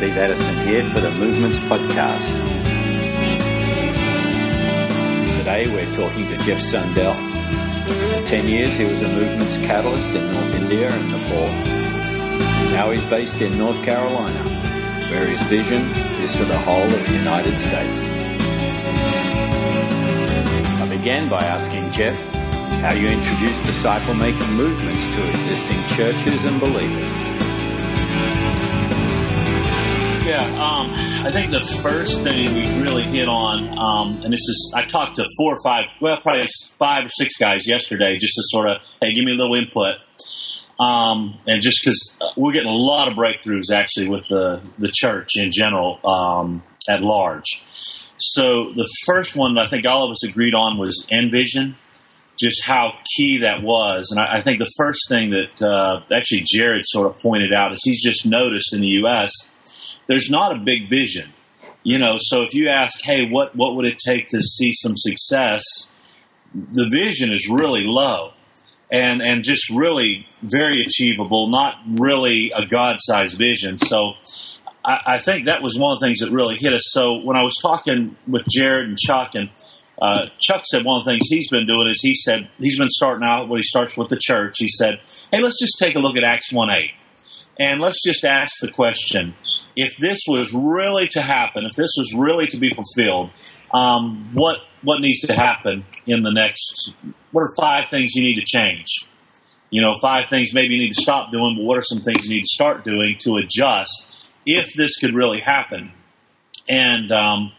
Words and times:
Steve 0.00 0.16
Addison 0.16 0.66
here 0.66 0.82
for 0.94 1.00
the 1.00 1.10
Movements 1.10 1.58
Podcast. 1.58 2.30
Today 5.36 5.68
we're 5.68 5.94
talking 5.94 6.26
to 6.26 6.38
Jeff 6.38 6.58
Sundell. 6.58 7.12
For 7.12 8.26
10 8.26 8.48
years 8.48 8.72
he 8.78 8.84
was 8.84 9.02
a 9.02 9.08
movements 9.08 9.58
catalyst 9.58 10.08
in 10.14 10.32
North 10.32 10.54
India 10.54 10.90
and 10.90 11.12
Nepal. 11.12 11.48
Now 12.72 12.90
he's 12.90 13.04
based 13.10 13.42
in 13.42 13.58
North 13.58 13.76
Carolina, 13.84 14.42
where 15.10 15.26
his 15.26 15.42
vision 15.42 15.82
is 16.18 16.34
for 16.34 16.46
the 16.46 16.58
whole 16.60 16.80
of 16.80 17.06
the 17.06 17.12
United 17.12 17.58
States. 17.58 18.00
I 20.80 20.88
began 20.88 21.28
by 21.28 21.42
asking 21.42 21.92
Jeff 21.92 22.18
how 22.80 22.94
you 22.94 23.06
introduce 23.06 23.66
disciple 23.66 24.14
making 24.14 24.50
movements 24.54 25.06
to 25.08 25.28
existing 25.28 25.86
churches 25.88 26.44
and 26.46 26.58
believers. 26.58 27.49
Yeah, 30.30 30.44
um, 30.62 30.92
I 31.26 31.32
think 31.32 31.50
the 31.50 31.58
first 31.82 32.22
thing 32.22 32.54
we 32.54 32.80
really 32.80 33.02
hit 33.02 33.28
on, 33.28 33.76
um, 33.76 34.22
and 34.22 34.32
this 34.32 34.38
is, 34.38 34.72
I 34.76 34.84
talked 34.84 35.16
to 35.16 35.26
four 35.36 35.54
or 35.54 35.58
five, 35.64 35.86
well, 36.00 36.20
probably 36.20 36.46
five 36.78 37.06
or 37.06 37.08
six 37.08 37.34
guys 37.36 37.66
yesterday 37.66 38.16
just 38.16 38.36
to 38.36 38.42
sort 38.44 38.70
of, 38.70 38.76
hey, 39.02 39.12
give 39.12 39.24
me 39.24 39.32
a 39.32 39.34
little 39.34 39.56
input. 39.56 39.96
Um, 40.78 41.36
and 41.48 41.60
just 41.60 41.80
because 41.82 42.16
we're 42.36 42.52
getting 42.52 42.70
a 42.70 42.76
lot 42.76 43.08
of 43.08 43.14
breakthroughs 43.14 43.72
actually 43.72 44.08
with 44.08 44.22
the, 44.30 44.62
the 44.78 44.92
church 44.94 45.30
in 45.34 45.50
general 45.50 45.98
um, 46.06 46.62
at 46.88 47.02
large. 47.02 47.64
So 48.18 48.72
the 48.72 48.88
first 49.06 49.34
one 49.34 49.58
I 49.58 49.66
think 49.66 49.84
all 49.84 50.04
of 50.04 50.12
us 50.12 50.22
agreed 50.22 50.54
on 50.54 50.78
was 50.78 51.04
Envision, 51.10 51.76
just 52.38 52.64
how 52.64 52.92
key 53.16 53.38
that 53.38 53.64
was. 53.64 54.12
And 54.12 54.20
I, 54.20 54.36
I 54.36 54.40
think 54.42 54.60
the 54.60 54.70
first 54.76 55.08
thing 55.08 55.30
that 55.30 55.60
uh, 55.60 56.02
actually 56.14 56.44
Jared 56.46 56.84
sort 56.86 57.08
of 57.08 57.20
pointed 57.20 57.52
out 57.52 57.72
is 57.72 57.80
he's 57.82 58.00
just 58.00 58.24
noticed 58.24 58.72
in 58.72 58.80
the 58.80 59.00
U.S 59.02 59.32
there's 60.10 60.28
not 60.28 60.54
a 60.54 60.58
big 60.58 60.90
vision. 60.90 61.30
You 61.84 61.98
know, 61.98 62.18
so 62.18 62.42
if 62.42 62.52
you 62.52 62.68
ask, 62.68 63.00
hey, 63.00 63.28
what, 63.30 63.54
what 63.54 63.76
would 63.76 63.86
it 63.86 63.96
take 64.04 64.26
to 64.28 64.42
see 64.42 64.72
some 64.72 64.96
success? 64.96 65.62
The 66.52 66.88
vision 66.90 67.32
is 67.32 67.48
really 67.48 67.84
low 67.84 68.32
and, 68.90 69.22
and 69.22 69.44
just 69.44 69.70
really 69.70 70.26
very 70.42 70.82
achievable, 70.82 71.48
not 71.48 71.76
really 71.86 72.52
a 72.54 72.66
God 72.66 72.96
sized 73.00 73.38
vision. 73.38 73.78
So 73.78 74.14
I, 74.84 74.98
I, 75.06 75.18
think 75.18 75.46
that 75.46 75.62
was 75.62 75.78
one 75.78 75.92
of 75.92 76.00
the 76.00 76.06
things 76.06 76.18
that 76.18 76.32
really 76.32 76.56
hit 76.56 76.72
us. 76.72 76.88
So 76.90 77.18
when 77.18 77.36
I 77.36 77.44
was 77.44 77.56
talking 77.62 78.16
with 78.26 78.44
Jared 78.50 78.88
and 78.88 78.98
Chuck, 78.98 79.30
and 79.34 79.48
uh, 80.02 80.26
Chuck 80.40 80.64
said 80.66 80.84
one 80.84 80.98
of 80.98 81.04
the 81.04 81.12
things 81.12 81.28
he's 81.28 81.48
been 81.48 81.68
doing 81.68 81.86
is 81.88 82.00
he 82.02 82.14
said 82.14 82.50
he's 82.58 82.76
been 82.76 82.90
starting 82.90 83.26
out 83.26 83.48
when 83.48 83.58
he 83.58 83.62
starts 83.62 83.96
with 83.96 84.08
the 84.08 84.18
church. 84.20 84.56
He 84.58 84.68
said, 84.68 85.00
hey, 85.30 85.40
let's 85.40 85.60
just 85.60 85.78
take 85.78 85.94
a 85.94 86.00
look 86.00 86.16
at 86.16 86.24
Acts 86.24 86.52
1 86.52 86.68
8. 86.68 86.90
And 87.60 87.80
let's 87.80 88.02
just 88.04 88.24
ask 88.24 88.54
the 88.60 88.72
question 88.72 89.34
if 89.80 89.96
this 89.96 90.20
was 90.28 90.52
really 90.52 91.08
to 91.08 91.22
happen, 91.22 91.64
if 91.64 91.74
this 91.74 91.92
was 91.96 92.12
really 92.14 92.46
to 92.48 92.58
be 92.58 92.70
fulfilled, 92.70 93.30
um, 93.72 94.30
what 94.34 94.58
what 94.82 95.00
needs 95.00 95.20
to 95.20 95.34
happen 95.34 95.84
in 96.06 96.22
the 96.22 96.30
next? 96.30 96.92
What 97.32 97.42
are 97.42 97.54
five 97.56 97.88
things 97.88 98.14
you 98.14 98.22
need 98.22 98.36
to 98.36 98.44
change? 98.44 98.86
You 99.70 99.80
know, 99.80 99.94
five 100.00 100.26
things 100.28 100.52
maybe 100.52 100.74
you 100.74 100.80
need 100.80 100.92
to 100.92 101.00
stop 101.00 101.30
doing, 101.32 101.56
but 101.56 101.64
what 101.64 101.78
are 101.78 101.82
some 101.82 102.00
things 102.00 102.26
you 102.26 102.34
need 102.34 102.42
to 102.42 102.48
start 102.48 102.84
doing 102.84 103.16
to 103.20 103.36
adjust 103.36 104.06
if 104.44 104.74
this 104.74 104.98
could 104.98 105.14
really 105.14 105.40
happen? 105.40 105.92
And 106.68 107.10
um, 107.10 107.52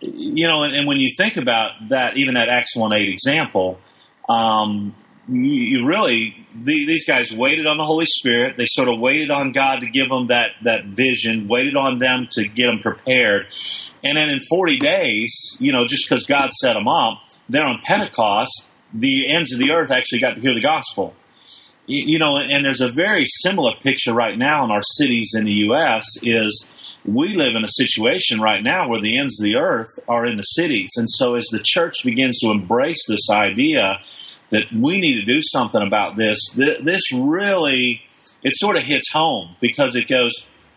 you 0.00 0.46
know, 0.46 0.64
and, 0.64 0.74
and, 0.74 0.86
when 0.86 0.98
you 0.98 1.14
think 1.16 1.36
about 1.36 1.88
that, 1.88 2.18
even 2.18 2.34
that 2.34 2.48
Acts 2.48 2.76
one 2.76 2.92
eight 2.92 3.08
example, 3.08 3.78
um, 4.28 4.94
you 5.28 5.86
really 5.86 6.44
the, 6.54 6.86
these 6.86 7.06
guys 7.06 7.32
waited 7.32 7.66
on 7.66 7.78
the 7.78 7.84
Holy 7.84 8.06
Spirit. 8.06 8.56
They 8.56 8.66
sort 8.66 8.88
of 8.88 9.00
waited 9.00 9.30
on 9.30 9.52
God 9.52 9.80
to 9.80 9.86
give 9.86 10.08
them 10.08 10.28
that 10.28 10.52
that 10.62 10.84
vision. 10.86 11.48
Waited 11.48 11.76
on 11.76 11.98
them 11.98 12.28
to 12.32 12.46
get 12.46 12.66
them 12.66 12.80
prepared. 12.80 13.46
And 14.02 14.18
then 14.18 14.28
in 14.28 14.40
40 14.40 14.78
days, 14.78 15.56
you 15.60 15.72
know, 15.72 15.86
just 15.86 16.06
because 16.06 16.24
God 16.24 16.52
set 16.52 16.74
them 16.74 16.86
up, 16.86 17.22
there 17.48 17.64
on 17.64 17.80
Pentecost, 17.82 18.64
the 18.92 19.30
ends 19.30 19.52
of 19.52 19.58
the 19.58 19.72
earth 19.72 19.90
actually 19.90 20.20
got 20.20 20.34
to 20.34 20.40
hear 20.40 20.54
the 20.54 20.60
gospel. 20.60 21.14
You, 21.86 22.04
you 22.06 22.18
know, 22.18 22.36
and 22.36 22.64
there's 22.64 22.82
a 22.82 22.90
very 22.90 23.24
similar 23.26 23.72
picture 23.80 24.12
right 24.12 24.38
now 24.38 24.64
in 24.64 24.70
our 24.70 24.82
cities 24.82 25.32
in 25.34 25.44
the 25.44 25.52
U.S. 25.52 26.04
Is 26.22 26.70
we 27.04 27.34
live 27.34 27.54
in 27.54 27.64
a 27.64 27.68
situation 27.68 28.40
right 28.40 28.62
now 28.62 28.88
where 28.88 29.00
the 29.00 29.18
ends 29.18 29.40
of 29.40 29.44
the 29.44 29.56
earth 29.56 29.90
are 30.06 30.26
in 30.26 30.36
the 30.36 30.42
cities, 30.42 30.90
and 30.96 31.08
so 31.10 31.34
as 31.34 31.46
the 31.50 31.60
church 31.62 31.96
begins 32.04 32.38
to 32.40 32.50
embrace 32.50 33.04
this 33.08 33.28
idea 33.30 34.00
that 34.54 34.72
we 34.72 35.00
need 35.00 35.14
to 35.14 35.24
do 35.24 35.40
something 35.42 35.82
about 35.82 36.16
this. 36.16 36.38
This 36.54 37.12
really, 37.12 38.02
it 38.42 38.52
sort 38.54 38.76
of 38.76 38.84
hits 38.84 39.10
home 39.12 39.56
because 39.60 39.94
it 39.94 40.08
goes, 40.08 40.32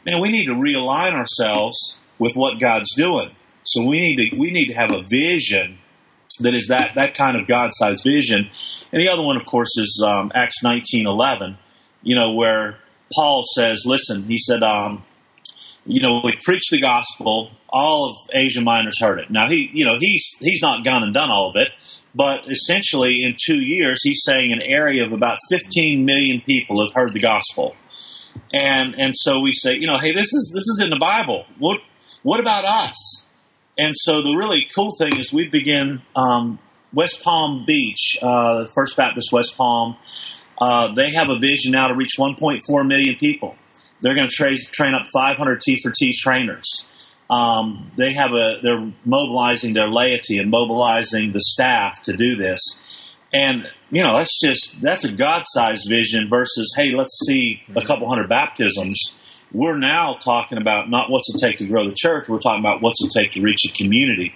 man, 0.05 0.19
we 0.19 0.31
need 0.31 0.45
to 0.45 0.53
realign 0.53 1.13
ourselves 1.13 1.97
with 2.19 2.35
what 2.35 2.59
God's 2.59 2.93
doing. 2.95 3.31
So 3.63 3.83
we 3.83 3.99
need 3.99 4.17
to 4.17 4.37
we 4.37 4.51
need 4.51 4.67
to 4.67 4.73
have 4.73 4.91
a 4.91 5.03
vision 5.03 5.77
that 6.39 6.53
is 6.53 6.67
that 6.67 6.95
that 6.95 7.13
kind 7.13 7.37
of 7.37 7.47
God-sized 7.47 8.03
vision. 8.03 8.49
And 8.91 9.01
the 9.01 9.09
other 9.09 9.21
one, 9.21 9.37
of 9.37 9.45
course, 9.45 9.77
is 9.77 10.01
um, 10.05 10.31
Acts 10.33 10.63
nineteen 10.63 11.05
eleven. 11.05 11.57
You 12.01 12.15
know 12.15 12.33
where 12.33 12.77
Paul 13.13 13.43
says, 13.55 13.83
"Listen," 13.85 14.23
he 14.23 14.37
said, 14.37 14.63
um, 14.63 15.03
"You 15.85 16.01
know, 16.01 16.21
we've 16.23 16.41
preached 16.41 16.71
the 16.71 16.79
gospel. 16.79 17.51
All 17.69 18.09
of 18.09 18.15
Asia 18.33 18.61
Minor's 18.61 18.99
heard 19.01 19.19
it. 19.19 19.29
Now 19.29 19.49
he, 19.49 19.69
you 19.73 19.85
know, 19.85 19.97
he's 19.99 20.25
he's 20.39 20.61
not 20.61 20.85
gone 20.85 21.03
and 21.03 21.13
done 21.13 21.29
all 21.29 21.49
of 21.49 21.57
it." 21.57 21.67
But 22.17 22.51
essentially, 22.51 23.19
in 23.21 23.35
two 23.37 23.59
years, 23.59 23.99
he's 24.01 24.21
saying 24.23 24.51
an 24.51 24.61
area 24.63 25.05
of 25.05 25.13
about 25.13 25.37
15 25.51 26.03
million 26.03 26.41
people 26.41 26.81
have 26.81 26.93
heard 26.95 27.13
the 27.13 27.19
gospel. 27.19 27.75
And 28.51 28.95
and 28.97 29.13
so 29.15 29.39
we 29.39 29.53
say, 29.53 29.75
you 29.75 29.85
know, 29.85 29.97
hey, 29.97 30.13
this 30.13 30.33
is 30.33 30.51
this 30.53 30.67
is 30.67 30.81
in 30.83 30.89
the 30.89 30.97
Bible. 30.97 31.45
What 31.59 31.79
what 32.23 32.39
about 32.39 32.65
us? 32.65 33.25
And 33.77 33.93
so 33.95 34.23
the 34.23 34.33
really 34.33 34.67
cool 34.75 34.93
thing 34.97 35.17
is 35.17 35.31
we 35.31 35.47
begin 35.47 36.01
um, 36.15 36.57
West 36.91 37.21
Palm 37.21 37.65
Beach, 37.67 38.17
uh, 38.21 38.65
First 38.73 38.97
Baptist 38.97 39.31
West 39.31 39.55
Palm. 39.55 39.97
Uh, 40.59 40.93
they 40.95 41.11
have 41.11 41.29
a 41.29 41.37
vision 41.37 41.73
now 41.73 41.87
to 41.87 41.95
reach 41.95 42.15
1.4 42.17 42.87
million 42.87 43.15
people. 43.19 43.55
They're 44.01 44.15
going 44.15 44.27
to 44.27 44.33
tra- 44.33 44.57
train 44.71 44.95
up 44.95 45.05
500 45.13 45.61
T 45.61 45.77
for 45.83 45.91
T 45.91 46.11
trainers 46.17 46.87
um, 47.29 47.89
they 47.97 48.13
have 48.13 48.31
a 48.33 48.59
they're 48.61 48.91
mobilizing 49.03 49.73
their 49.73 49.89
laity 49.89 50.37
and 50.37 50.49
mobilizing 50.49 51.31
the 51.31 51.41
staff 51.41 52.03
to 52.03 52.15
do 52.15 52.35
this. 52.35 52.61
And 53.33 53.69
you 53.89 54.03
know 54.03 54.17
that's 54.17 54.39
just 54.39 54.79
that's 54.81 55.03
a 55.03 55.11
god-sized 55.11 55.87
vision 55.89 56.29
versus 56.29 56.73
hey 56.75 56.91
let's 56.91 57.17
see 57.25 57.63
a 57.75 57.83
couple 57.83 58.07
hundred 58.07 58.29
baptisms. 58.29 59.13
We're 59.51 59.77
now 59.77 60.17
talking 60.21 60.57
about 60.57 60.89
not 60.89 61.09
what's 61.09 61.33
it 61.33 61.39
take 61.39 61.57
to 61.59 61.65
grow 61.65 61.85
the 61.85 61.95
church 61.95 62.29
we're 62.29 62.39
talking 62.39 62.59
about 62.59 62.81
what's 62.81 63.03
it 63.03 63.11
take 63.11 63.33
to 63.33 63.41
reach 63.41 63.65
a 63.65 63.71
community. 63.73 64.33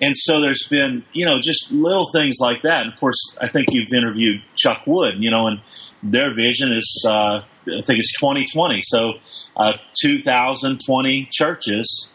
And 0.00 0.14
so 0.16 0.40
there's 0.40 0.66
been 0.68 1.04
you 1.12 1.24
know 1.24 1.40
just 1.40 1.72
little 1.72 2.10
things 2.12 2.36
like 2.40 2.62
that. 2.62 2.82
And 2.82 2.92
of 2.92 3.00
course 3.00 3.36
i 3.40 3.48
think 3.48 3.68
you've 3.70 3.92
interviewed 3.92 4.42
chuck 4.54 4.82
wood 4.86 5.16
you 5.18 5.30
know 5.30 5.46
and 5.46 5.60
their 6.02 6.34
vision 6.34 6.72
is 6.72 7.04
uh, 7.08 7.40
i 7.66 7.80
think 7.82 7.98
it's 7.98 8.12
2020 8.20 8.80
so 8.82 9.14
uh, 9.56 9.72
2020 10.00 11.28
churches 11.32 12.12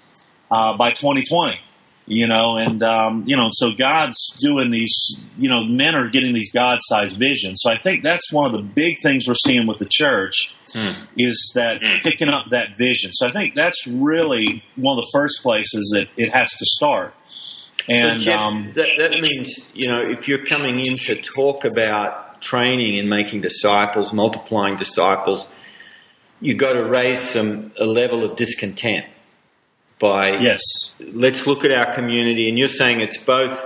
uh, 0.53 0.77
by 0.77 0.91
2020. 0.91 1.59
You 2.05 2.27
know, 2.27 2.57
and 2.57 2.83
um, 2.83 3.23
you 3.27 3.37
know, 3.37 3.47
so 3.53 3.71
God's 3.71 4.17
doing 4.41 4.71
these. 4.71 5.15
You 5.37 5.49
know, 5.49 5.63
men 5.63 5.95
are 5.95 6.09
getting 6.09 6.33
these 6.33 6.51
God-sized 6.51 7.17
visions. 7.17 7.61
So 7.63 7.71
I 7.71 7.77
think 7.77 8.03
that's 8.03 8.29
one 8.29 8.45
of 8.45 8.57
the 8.57 8.61
big 8.61 8.97
things 9.01 9.25
we're 9.25 9.35
seeing 9.35 9.67
with 9.67 9.77
the 9.77 9.87
church 9.89 10.53
hmm. 10.73 11.05
is 11.17 11.53
that 11.55 11.81
hmm. 11.81 11.99
picking 12.03 12.27
up 12.27 12.49
that 12.49 12.77
vision. 12.77 13.13
So 13.13 13.25
I 13.25 13.31
think 13.31 13.55
that's 13.55 13.87
really 13.87 14.65
one 14.75 14.99
of 14.99 15.05
the 15.05 15.09
first 15.13 15.41
places 15.41 15.95
that 15.95 16.09
it 16.21 16.33
has 16.33 16.51
to 16.51 16.65
start. 16.65 17.13
And 17.87 18.21
so 18.21 18.25
Jeff, 18.25 18.41
um, 18.41 18.73
that, 18.75 18.89
that 18.97 19.21
means 19.21 19.69
you 19.73 19.87
know 19.87 20.01
if 20.03 20.27
you're 20.27 20.45
coming 20.45 20.79
in 20.79 20.95
to 20.95 21.21
talk 21.21 21.63
about 21.63 22.41
training 22.41 22.99
and 22.99 23.09
making 23.09 23.39
disciples, 23.39 24.11
multiplying 24.11 24.75
disciples, 24.75 25.47
you've 26.41 26.57
got 26.57 26.73
to 26.73 26.83
raise 26.83 27.21
some 27.21 27.71
a 27.79 27.85
level 27.85 28.25
of 28.29 28.35
discontent 28.35 29.05
by 30.03 30.37
yes. 30.39 30.61
Let's 30.99 31.47
look 31.47 31.63
at 31.63 31.71
our 31.71 31.95
community, 31.95 32.49
and 32.49 32.59
you're 32.59 32.67
saying 32.67 32.99
it's 32.99 33.17
both 33.17 33.57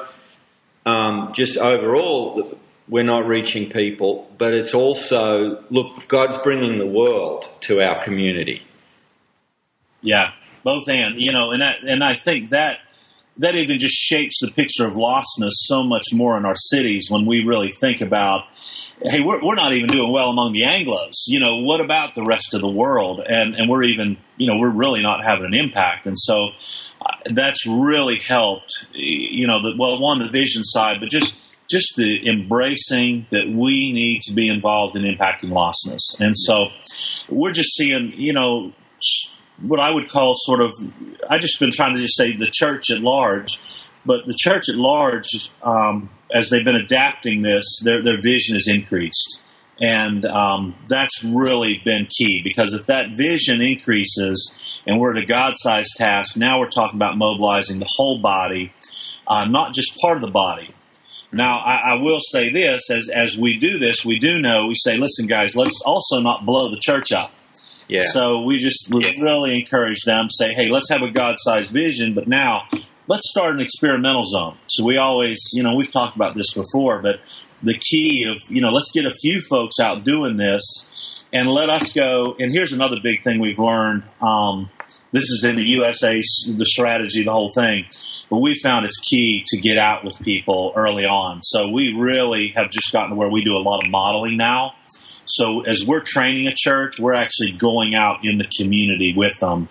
um, 0.85 1.33
just 1.35 1.57
overall 1.57 2.55
we're 2.87 3.03
not 3.03 3.25
reaching 3.25 3.71
people, 3.71 4.31
but 4.37 4.53
it's 4.53 4.75
also 4.75 5.63
look 5.71 6.07
God's 6.07 6.37
bringing 6.43 6.77
the 6.77 6.85
world 6.85 7.49
to 7.61 7.81
our 7.81 8.03
community. 8.03 8.61
Yeah, 10.01 10.33
both 10.63 10.87
and 10.87 11.15
you 11.19 11.31
know, 11.31 11.49
and 11.49 11.63
I, 11.63 11.73
and 11.87 12.03
I 12.03 12.15
think 12.15 12.51
that 12.51 12.77
that 13.37 13.55
even 13.55 13.79
just 13.79 13.95
shapes 13.95 14.39
the 14.39 14.51
picture 14.51 14.85
of 14.85 14.93
lostness 14.93 15.53
so 15.53 15.83
much 15.83 16.05
more 16.13 16.37
in 16.37 16.45
our 16.45 16.55
cities 16.55 17.07
when 17.09 17.25
we 17.25 17.43
really 17.43 17.71
think 17.71 17.99
about 17.99 18.43
hey, 19.01 19.21
we're, 19.21 19.43
we're 19.43 19.55
not 19.55 19.73
even 19.73 19.89
doing 19.89 20.11
well 20.11 20.29
among 20.29 20.53
the 20.53 20.61
Anglos. 20.61 21.13
You 21.27 21.39
know, 21.39 21.57
what 21.57 21.81
about 21.81 22.15
the 22.15 22.23
rest 22.23 22.53
of 22.53 22.61
the 22.61 22.69
world? 22.69 23.19
And, 23.19 23.55
and 23.55 23.69
we're 23.69 23.83
even, 23.83 24.17
you 24.37 24.51
know, 24.51 24.59
we're 24.59 24.73
really 24.73 25.01
not 25.01 25.23
having 25.23 25.45
an 25.45 25.53
impact. 25.53 26.05
And 26.05 26.17
so 26.17 26.49
uh, 27.01 27.31
that's 27.33 27.65
really 27.65 28.17
helped, 28.17 28.85
you 28.93 29.47
know, 29.47 29.61
the, 29.61 29.75
well, 29.77 29.99
one, 29.99 30.19
the 30.19 30.29
vision 30.29 30.63
side, 30.63 30.99
but 30.99 31.09
just, 31.09 31.35
just 31.69 31.95
the 31.95 32.27
embracing 32.27 33.27
that 33.29 33.47
we 33.47 33.91
need 33.91 34.21
to 34.21 34.33
be 34.33 34.47
involved 34.47 34.95
in 34.95 35.03
impacting 35.03 35.51
lostness. 35.51 36.19
And 36.19 36.37
so 36.37 36.69
we're 37.29 37.51
just 37.51 37.75
seeing, 37.75 38.13
you 38.15 38.33
know, 38.33 38.73
what 39.61 39.79
I 39.79 39.91
would 39.91 40.09
call 40.09 40.35
sort 40.35 40.61
of. 40.61 40.73
I 41.29 41.39
just 41.39 41.59
been 41.59 41.71
trying 41.71 41.95
to 41.95 42.01
just 42.01 42.15
say 42.15 42.35
the 42.35 42.49
church 42.51 42.89
at 42.89 42.99
large, 42.99 43.59
but 44.07 44.25
the 44.25 44.33
church 44.35 44.69
at 44.69 44.75
large, 44.75 45.51
um, 45.61 46.09
as 46.33 46.49
they've 46.49 46.65
been 46.65 46.77
adapting 46.77 47.41
this, 47.41 47.65
their 47.83 48.01
their 48.01 48.19
vision 48.19 48.55
has 48.55 48.67
increased, 48.67 49.39
and 49.79 50.25
um, 50.25 50.75
that's 50.87 51.23
really 51.23 51.81
been 51.83 52.07
key 52.07 52.41
because 52.43 52.73
if 52.73 52.87
that 52.87 53.11
vision 53.15 53.61
increases 53.61 54.57
and 54.87 54.99
we're 54.99 55.15
at 55.15 55.21
a 55.21 55.25
God-sized 55.25 55.91
task, 55.97 56.37
now 56.37 56.59
we're 56.59 56.69
talking 56.69 56.95
about 56.95 57.17
mobilizing 57.17 57.79
the 57.79 57.89
whole 57.97 58.21
body, 58.21 58.71
uh, 59.27 59.45
not 59.45 59.73
just 59.73 59.95
part 59.97 60.15
of 60.15 60.21
the 60.21 60.31
body. 60.31 60.73
Now, 61.31 61.57
I, 61.59 61.75
I, 61.75 61.93
will 61.95 62.21
say 62.21 62.49
this: 62.49 62.89
as 62.89 63.09
as 63.09 63.37
we 63.37 63.59
do 63.59 63.77
this, 63.77 64.05
we 64.05 64.17
do 64.17 64.39
know 64.39 64.67
we 64.67 64.75
say, 64.75 64.95
"Listen, 64.95 65.27
guys, 65.27 65.55
let's 65.55 65.81
also 65.85 66.21
not 66.21 66.45
blow 66.45 66.71
the 66.71 66.79
church 66.81 67.11
up." 67.11 67.33
Yeah. 67.89 68.01
So 68.03 68.41
we 68.43 68.59
just 68.59 68.89
really 68.89 69.59
encourage 69.59 70.03
them, 70.05 70.29
say, 70.29 70.53
"Hey, 70.53 70.69
let's 70.69 70.89
have 70.89 71.01
a 71.01 71.11
God-sized 71.11 71.69
vision, 71.69 72.13
but 72.13 72.27
now 72.27 72.63
let's 73.07 73.29
start 73.29 73.53
an 73.55 73.61
experimental 73.61 74.25
zone." 74.25 74.57
So 74.67 74.83
we 74.83 74.97
always, 74.97 75.39
you 75.53 75.63
know, 75.63 75.75
we've 75.75 75.91
talked 75.91 76.15
about 76.15 76.35
this 76.35 76.53
before, 76.53 77.01
but 77.01 77.19
the 77.63 77.77
key 77.77 78.25
of 78.25 78.37
you 78.49 78.61
know, 78.61 78.69
let's 78.69 78.91
get 78.93 79.05
a 79.05 79.11
few 79.11 79.41
folks 79.41 79.79
out 79.79 80.03
doing 80.03 80.37
this, 80.37 80.63
and 81.33 81.49
let 81.49 81.69
us 81.69 81.91
go. 81.91 82.35
And 82.39 82.51
here's 82.51 82.71
another 82.71 82.97
big 83.01 83.23
thing 83.23 83.39
we've 83.39 83.59
learned. 83.59 84.03
Um, 84.21 84.69
this 85.11 85.29
is 85.29 85.43
in 85.43 85.55
the 85.55 85.63
USA, 85.63 86.21
the 86.47 86.65
strategy, 86.65 87.23
the 87.23 87.31
whole 87.31 87.51
thing 87.51 87.85
but 88.29 88.39
we 88.39 88.55
found 88.55 88.85
it's 88.85 88.97
key 88.97 89.43
to 89.47 89.57
get 89.57 89.77
out 89.77 90.03
with 90.03 90.19
people 90.19 90.73
early 90.75 91.05
on. 91.05 91.41
So 91.43 91.69
we 91.69 91.93
really 91.93 92.49
have 92.49 92.69
just 92.69 92.91
gotten 92.91 93.11
to 93.11 93.15
where 93.15 93.29
we 93.29 93.43
do 93.43 93.55
a 93.55 93.59
lot 93.59 93.83
of 93.83 93.89
modeling 93.89 94.37
now. 94.37 94.73
So 95.25 95.61
as 95.61 95.85
we're 95.85 96.01
training 96.01 96.47
a 96.47 96.53
church, 96.55 96.99
we're 96.99 97.13
actually 97.13 97.51
going 97.51 97.95
out 97.95 98.19
in 98.23 98.37
the 98.37 98.47
community 98.57 99.13
with 99.15 99.39
them. 99.39 99.69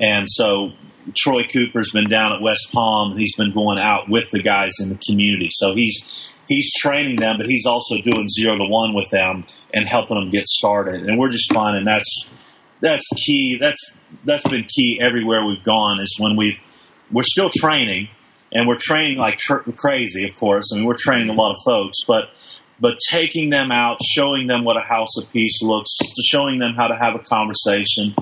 And 0.00 0.26
so 0.28 0.72
Troy 1.16 1.44
Cooper's 1.44 1.90
been 1.90 2.08
down 2.08 2.32
at 2.32 2.40
West 2.40 2.68
Palm. 2.72 3.12
And 3.12 3.20
he's 3.20 3.34
been 3.36 3.52
going 3.52 3.78
out 3.78 4.08
with 4.08 4.30
the 4.30 4.42
guys 4.42 4.72
in 4.80 4.88
the 4.88 4.98
community. 5.06 5.48
So 5.50 5.74
he's 5.74 6.02
he's 6.48 6.72
training 6.74 7.16
them, 7.16 7.38
but 7.38 7.46
he's 7.46 7.66
also 7.66 7.98
doing 7.98 8.28
zero 8.28 8.56
to 8.56 8.64
one 8.64 8.94
with 8.94 9.10
them 9.10 9.44
and 9.72 9.86
helping 9.86 10.16
them 10.16 10.30
get 10.30 10.46
started. 10.46 11.02
And 11.08 11.18
we're 11.18 11.30
just 11.30 11.52
finding 11.52 11.84
that's 11.84 12.28
that's 12.80 13.08
key. 13.24 13.56
That's 13.60 13.92
that's 14.24 14.46
been 14.48 14.64
key 14.64 14.98
everywhere 15.00 15.46
we've 15.46 15.64
gone. 15.64 16.00
Is 16.00 16.16
when 16.18 16.36
we've 16.36 16.58
we're 17.10 17.22
still 17.22 17.50
training, 17.50 18.08
and 18.52 18.66
we're 18.66 18.78
training 18.78 19.18
like 19.18 19.38
tr- 19.38 19.70
crazy. 19.76 20.28
Of 20.28 20.36
course, 20.36 20.72
I 20.72 20.76
mean 20.76 20.86
we're 20.86 20.96
training 20.96 21.28
a 21.30 21.34
lot 21.34 21.52
of 21.52 21.58
folks, 21.64 21.98
but 22.06 22.30
but 22.80 22.98
taking 23.08 23.50
them 23.50 23.70
out, 23.70 23.98
showing 24.02 24.46
them 24.46 24.64
what 24.64 24.76
a 24.76 24.80
house 24.80 25.16
of 25.16 25.30
peace 25.32 25.62
looks, 25.62 25.90
showing 26.24 26.58
them 26.58 26.74
how 26.74 26.88
to 26.88 26.96
have 26.96 27.14
a 27.14 27.20
conversation, 27.20 28.14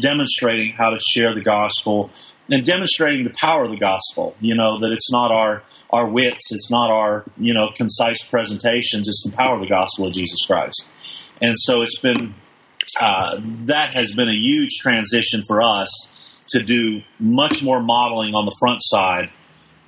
demonstrating 0.00 0.72
how 0.72 0.90
to 0.90 0.98
share 0.98 1.34
the 1.34 1.40
gospel, 1.40 2.10
and 2.50 2.64
demonstrating 2.64 3.24
the 3.24 3.34
power 3.38 3.64
of 3.64 3.70
the 3.70 3.76
gospel. 3.76 4.36
You 4.40 4.54
know 4.54 4.78
that 4.80 4.92
it's 4.92 5.10
not 5.10 5.32
our 5.32 5.62
our 5.90 6.08
wits, 6.08 6.52
it's 6.52 6.70
not 6.70 6.90
our 6.90 7.24
you 7.36 7.54
know 7.54 7.70
concise 7.74 8.22
presentations, 8.22 9.08
it's 9.08 9.24
the 9.24 9.36
power 9.36 9.54
of 9.54 9.60
the 9.60 9.68
gospel 9.68 10.06
of 10.06 10.12
Jesus 10.12 10.44
Christ. 10.46 10.88
And 11.40 11.54
so 11.58 11.82
it's 11.82 11.98
been 11.98 12.34
uh, 12.98 13.40
that 13.64 13.94
has 13.94 14.12
been 14.14 14.28
a 14.28 14.36
huge 14.36 14.78
transition 14.80 15.42
for 15.46 15.62
us 15.62 16.10
to 16.50 16.62
do 16.62 17.02
much 17.18 17.62
more 17.62 17.82
modeling 17.82 18.34
on 18.34 18.44
the 18.44 18.56
front 18.60 18.78
side 18.82 19.30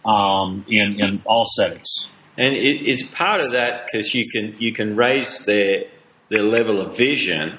um, 0.04 0.64
in 0.68 1.00
in 1.00 1.22
all 1.24 1.46
settings. 1.56 2.08
And 2.38 2.54
it 2.54 2.88
is 2.88 3.02
part 3.02 3.42
of 3.42 3.50
that 3.52 3.86
because 3.86 4.14
you 4.14 4.22
can 4.32 4.54
you 4.58 4.72
can 4.72 4.94
raise 4.94 5.44
their 5.44 5.86
their 6.30 6.44
level 6.44 6.80
of 6.80 6.96
vision, 6.96 7.58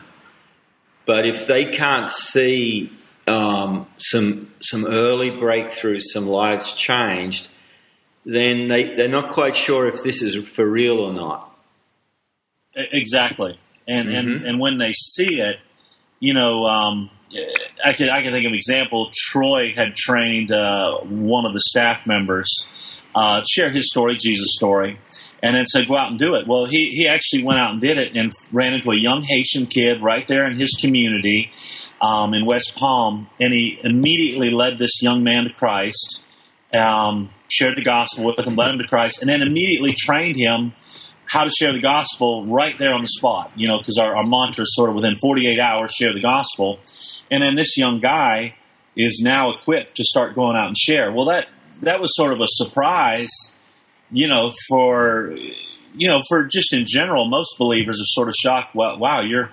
but 1.05 1.27
if 1.27 1.47
they 1.47 1.65
can't 1.65 2.09
see 2.09 2.89
um, 3.27 3.87
some 3.97 4.53
some 4.61 4.85
early 4.85 5.31
breakthroughs, 5.31 6.03
some 6.13 6.27
lives 6.27 6.73
changed, 6.75 7.49
then 8.23 8.69
they 8.69 8.95
they're 8.95 9.09
not 9.09 9.33
quite 9.33 9.57
sure 9.57 9.89
if 9.89 10.01
this 10.01 10.21
is 10.21 10.37
for 10.47 10.65
real 10.65 10.99
or 10.99 11.11
not. 11.11 11.53
Exactly, 12.73 13.59
and 13.85 14.07
mm-hmm. 14.07 14.17
and 14.17 14.45
and 14.45 14.59
when 14.61 14.77
they 14.77 14.93
see 14.93 15.41
it, 15.41 15.57
you 16.21 16.33
know. 16.33 16.63
Um, 16.63 17.09
I 17.85 17.93
can 17.93 18.09
I 18.09 18.23
can 18.23 18.31
think 18.31 18.45
of 18.45 18.53
an 18.53 18.55
example. 18.55 19.11
Troy 19.13 19.71
had 19.71 19.93
trained 19.95 20.51
uh, 20.51 20.97
one 21.01 21.45
of 21.45 21.53
the 21.53 21.61
staff 21.61 22.07
members 22.07 22.65
uh, 23.19 23.43
share 23.49 23.69
his 23.69 23.89
story, 23.89 24.15
Jesus' 24.17 24.53
story, 24.55 24.97
and 25.43 25.55
then 25.55 25.65
said, 25.65 25.87
"Go 25.87 25.97
out 25.97 26.09
and 26.09 26.19
do 26.19 26.35
it." 26.35 26.47
Well, 26.47 26.65
he 26.65 26.89
he 26.89 27.07
actually 27.07 27.43
went 27.43 27.59
out 27.59 27.71
and 27.71 27.81
did 27.81 27.97
it, 27.97 28.15
and 28.15 28.31
ran 28.51 28.73
into 28.73 28.91
a 28.91 28.95
young 28.97 29.23
Haitian 29.23 29.65
kid 29.65 30.01
right 30.01 30.25
there 30.25 30.45
in 30.45 30.55
his 30.57 30.71
community 30.79 31.51
um, 32.01 32.33
in 32.33 32.45
West 32.45 32.75
Palm, 32.75 33.29
and 33.39 33.51
he 33.51 33.77
immediately 33.83 34.51
led 34.51 34.77
this 34.77 35.01
young 35.01 35.23
man 35.23 35.43
to 35.43 35.53
Christ, 35.53 36.21
um, 36.73 37.29
shared 37.49 37.77
the 37.77 37.83
gospel 37.83 38.23
with 38.25 38.47
him, 38.47 38.55
led 38.55 38.71
him 38.71 38.79
to 38.79 38.87
Christ, 38.87 39.21
and 39.21 39.29
then 39.29 39.41
immediately 39.41 39.93
trained 39.93 40.37
him 40.37 40.73
how 41.25 41.43
to 41.43 41.49
share 41.49 41.73
the 41.73 41.81
gospel 41.81 42.45
right 42.47 42.79
there 42.79 42.93
on 42.93 43.01
the 43.01 43.09
spot. 43.09 43.51
You 43.55 43.67
know, 43.67 43.79
because 43.79 43.97
our, 43.97 44.15
our 44.15 44.25
mantra 44.25 44.61
is 44.61 44.73
sort 44.73 44.89
of 44.89 44.95
within 44.95 45.15
48 45.15 45.59
hours, 45.59 45.91
share 45.91 46.13
the 46.13 46.21
gospel. 46.21 46.79
And 47.29 47.43
then 47.43 47.55
this 47.55 47.77
young 47.77 47.99
guy 47.99 48.55
is 48.95 49.21
now 49.23 49.51
equipped 49.51 49.97
to 49.97 50.03
start 50.03 50.35
going 50.35 50.55
out 50.55 50.67
and 50.67 50.77
share. 50.77 51.11
Well, 51.11 51.25
that 51.25 51.47
that 51.81 51.99
was 51.99 52.15
sort 52.15 52.33
of 52.33 52.39
a 52.41 52.47
surprise, 52.47 53.31
you 54.11 54.27
know, 54.27 54.53
for 54.67 55.33
you 55.95 56.07
know, 56.07 56.21
for 56.27 56.45
just 56.45 56.73
in 56.73 56.85
general, 56.85 57.27
most 57.27 57.57
believers 57.57 57.99
are 57.99 58.05
sort 58.05 58.27
of 58.27 58.35
shocked. 58.35 58.75
Well, 58.75 58.97
wow, 58.97 59.21
you're 59.21 59.51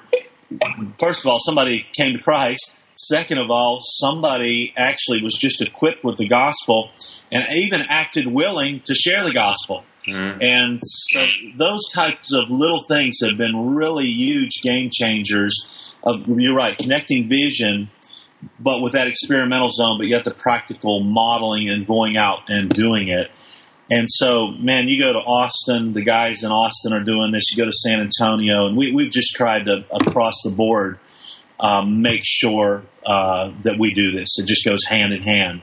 first 0.99 1.21
of 1.21 1.27
all, 1.27 1.39
somebody 1.41 1.87
came 1.93 2.17
to 2.17 2.23
Christ. 2.23 2.75
Second 2.95 3.39
of 3.39 3.51
all, 3.51 3.81
somebody 3.83 4.73
actually 4.77 5.23
was 5.23 5.35
just 5.35 5.61
equipped 5.61 6.03
with 6.03 6.17
the 6.17 6.27
gospel 6.27 6.91
and 7.31 7.45
even 7.53 7.83
acted 7.89 8.27
willing 8.27 8.81
to 8.87 8.95
share 8.95 9.23
the 9.23 9.33
gospel. 9.33 9.85
Mm. 10.07 10.43
And 10.43 10.81
so 10.83 11.27
those 11.57 11.83
types 11.93 12.33
of 12.33 12.51
little 12.51 12.85
things 12.85 13.19
have 13.23 13.37
been 13.37 13.75
really 13.75 14.07
huge 14.07 14.63
game 14.63 14.89
changers 14.91 15.67
of 16.03 16.27
you're 16.29 16.55
right, 16.55 16.79
connecting 16.79 17.29
vision, 17.29 17.91
but 18.59 18.81
with 18.81 18.93
that 18.93 19.09
experimental 19.09 19.71
zone, 19.71 19.99
but 19.99 20.07
yet 20.07 20.25
the 20.25 20.31
practical 20.31 21.01
modeling 21.01 21.69
and 21.69 21.87
going 21.87 22.17
out 22.17 22.49
and 22.49 22.69
doing 22.69 23.09
it. 23.09 23.31
And 23.91 24.09
so, 24.11 24.49
man, 24.49 24.89
you 24.89 24.99
go 24.99 25.13
to 25.13 25.19
Austin, 25.21 25.93
the 25.93 26.03
guys 26.03 26.43
in 26.43 26.51
Austin 26.51 26.93
are 26.93 27.05
doing 27.05 27.31
this. 27.31 27.51
You 27.51 27.57
go 27.57 27.67
to 27.67 27.73
San 27.73 28.01
Antonio, 28.01 28.67
and 28.67 28.77
we, 28.77 28.91
we've 28.91 29.13
just 29.13 29.35
tried 29.35 29.67
to, 29.67 29.85
across 29.95 30.35
the 30.43 30.51
board, 30.51 30.99
um, 31.61 32.03
make 32.03 32.23
sure 32.25 32.85
uh, 33.05 33.53
that 33.63 33.79
we 33.79 33.95
do 33.95 34.11
this. 34.11 34.39
It 34.39 34.47
just 34.47 34.65
goes 34.65 34.85
hand 34.85 35.13
in 35.13 35.23
hand. 35.23 35.63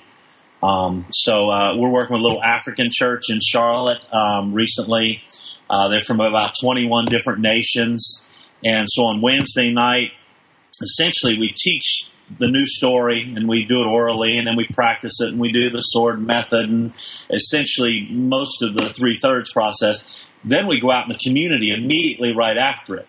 Um, 0.63 1.08
so 1.12 1.50
uh, 1.50 1.75
we're 1.75 1.92
working 1.92 2.13
with 2.13 2.22
a 2.22 2.24
little 2.24 2.42
African 2.42 2.89
church 2.92 3.30
in 3.30 3.39
Charlotte 3.42 4.00
um, 4.13 4.53
recently. 4.53 5.22
Uh, 5.70 5.89
they're 5.89 6.01
from 6.01 6.22
about 6.22 6.53
21 6.60 7.06
different 7.06 7.39
nations. 7.39 8.27
And 8.63 8.88
so 8.89 9.03
on 9.03 9.20
Wednesday 9.20 9.74
night, 9.74 10.12
essentially 10.82 11.38
we 11.38 11.50
teach 11.50 12.10
the 12.39 12.48
new 12.48 12.65
story 12.65 13.34
and 13.36 13.48
we 13.48 13.65
do 13.65 13.82
it 13.82 13.88
orally 13.88 14.38
and 14.38 14.48
then 14.48 14.56
we 14.56 14.68
practice 14.68 15.20
it 15.22 15.30
and 15.30 15.39
we 15.39 15.51
do 15.51 15.70
the 15.70 15.82
sword 15.82 16.22
method 16.22 16.70
and 16.70 16.94
essentially 17.30 18.08
most 18.10 18.62
of 18.62 18.74
the 18.74 18.89
three 18.89 19.18
thirds 19.18 19.51
process. 19.51 20.03
Then 20.44 20.68
we 20.68 20.80
go 20.80 20.92
out 20.92 21.06
in 21.06 21.10
the 21.10 21.20
community 21.24 21.72
immediately 21.72 22.36
right 22.36 22.58
after 22.58 22.96
it. 22.96 23.08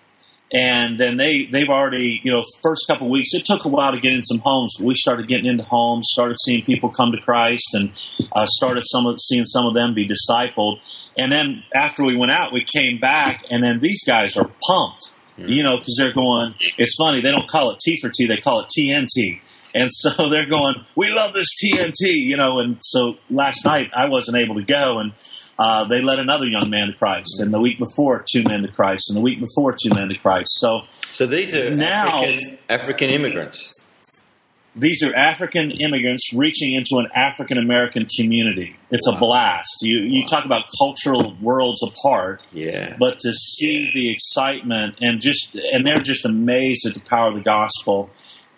And 0.52 1.00
then 1.00 1.16
they, 1.16 1.46
they've 1.46 1.68
already, 1.68 2.20
you 2.22 2.30
know, 2.30 2.44
first 2.62 2.86
couple 2.86 3.10
weeks, 3.10 3.34
it 3.34 3.44
took 3.44 3.64
a 3.64 3.68
while 3.68 3.90
to 3.90 3.98
get 3.98 4.12
in 4.12 4.22
some 4.22 4.38
homes, 4.38 4.74
but 4.78 4.84
we 4.84 4.94
started 4.94 5.26
getting 5.26 5.46
into 5.46 5.64
homes, 5.64 6.08
started 6.12 6.36
seeing 6.44 6.64
people 6.64 6.90
come 6.90 7.10
to 7.10 7.20
Christ 7.20 7.74
and 7.74 7.90
uh, 8.30 8.46
started 8.46 8.84
some 8.86 9.06
of, 9.06 9.20
seeing 9.20 9.44
some 9.44 9.66
of 9.66 9.74
them 9.74 9.94
be 9.94 10.06
discipled. 10.06 10.78
And 11.16 11.32
then 11.32 11.64
after 11.74 12.04
we 12.04 12.16
went 12.16 12.30
out, 12.30 12.52
we 12.52 12.62
came 12.62 13.00
back 13.00 13.44
and 13.50 13.64
then 13.64 13.80
these 13.80 14.04
guys 14.04 14.36
are 14.36 14.48
pumped 14.68 15.10
you 15.36 15.62
know, 15.62 15.78
because 15.78 15.96
they're 15.98 16.12
going. 16.12 16.54
It's 16.78 16.94
funny 16.96 17.20
they 17.20 17.30
don't 17.30 17.48
call 17.48 17.70
it 17.70 17.78
T 17.84 17.98
for 18.00 18.10
T; 18.10 18.26
they 18.26 18.36
call 18.36 18.60
it 18.60 18.68
TNT. 18.76 19.40
And 19.74 19.90
so 19.92 20.10
they're 20.28 20.46
going, 20.46 20.76
we 20.94 21.10
love 21.10 21.32
this 21.32 21.48
TNT, 21.62 21.92
you 22.02 22.36
know. 22.36 22.60
And 22.60 22.78
so 22.80 23.16
last 23.30 23.64
night 23.64 23.90
I 23.94 24.08
wasn't 24.08 24.36
able 24.36 24.54
to 24.56 24.62
go, 24.62 24.98
and 24.98 25.12
uh, 25.58 25.84
they 25.84 26.00
led 26.00 26.18
another 26.18 26.46
young 26.46 26.70
man 26.70 26.88
to 26.88 26.92
Christ, 26.94 27.40
and 27.40 27.52
the 27.52 27.60
week 27.60 27.78
before 27.78 28.24
two 28.30 28.42
men 28.42 28.62
to 28.62 28.68
Christ, 28.68 29.10
and 29.10 29.16
the 29.16 29.22
week 29.22 29.40
before 29.40 29.72
two 29.72 29.90
men 29.94 30.08
to 30.08 30.18
Christ. 30.18 30.48
So, 30.58 30.82
so 31.12 31.26
these 31.26 31.54
are 31.54 31.70
now 31.70 32.22
African, 32.22 32.58
African 32.68 33.10
immigrants 33.10 33.83
these 34.76 35.02
are 35.02 35.14
African 35.14 35.70
immigrants 35.70 36.32
reaching 36.32 36.74
into 36.74 36.96
an 36.96 37.08
African 37.14 37.58
American 37.58 38.06
community. 38.16 38.76
It's 38.90 39.08
wow. 39.08 39.16
a 39.16 39.18
blast. 39.18 39.76
You 39.82 40.00
wow. 40.00 40.06
you 40.08 40.26
talk 40.26 40.44
about 40.44 40.64
cultural 40.78 41.36
worlds 41.40 41.82
apart. 41.82 42.42
Yeah. 42.52 42.96
But 42.98 43.20
to 43.20 43.32
see 43.32 43.90
the 43.94 44.10
excitement 44.10 44.96
and 45.00 45.20
just 45.20 45.54
and 45.54 45.86
they're 45.86 46.02
just 46.02 46.24
amazed 46.24 46.86
at 46.86 46.94
the 46.94 47.00
power 47.00 47.28
of 47.28 47.34
the 47.34 47.42
gospel. 47.42 48.10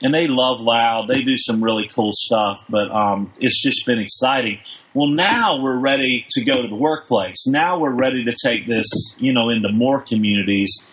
And 0.02 0.12
they 0.12 0.26
love 0.26 0.61
loud. 0.61 1.08
They 1.08 1.23
do 1.23 1.38
some 1.38 1.64
really 1.64 1.88
cool 1.88 2.11
stuff, 2.12 2.62
but 2.68 2.90
um, 2.94 3.32
it's 3.40 3.62
just 3.62 3.87
been 3.87 3.99
exciting. 3.99 4.58
Well, 4.92 5.08
now 5.08 5.62
we're 5.62 5.78
ready 5.78 6.26
to 6.32 6.44
go 6.44 6.61
to 6.61 6.68
the 6.68 6.76
workplace. 6.76 7.46
Now 7.46 7.78
we're 7.78 7.94
ready 7.94 8.23
to 8.25 8.35
take 8.44 8.66
this, 8.66 8.85
you 9.16 9.32
know, 9.32 9.49
into 9.49 9.73
more 9.73 10.02
communities 10.02 10.87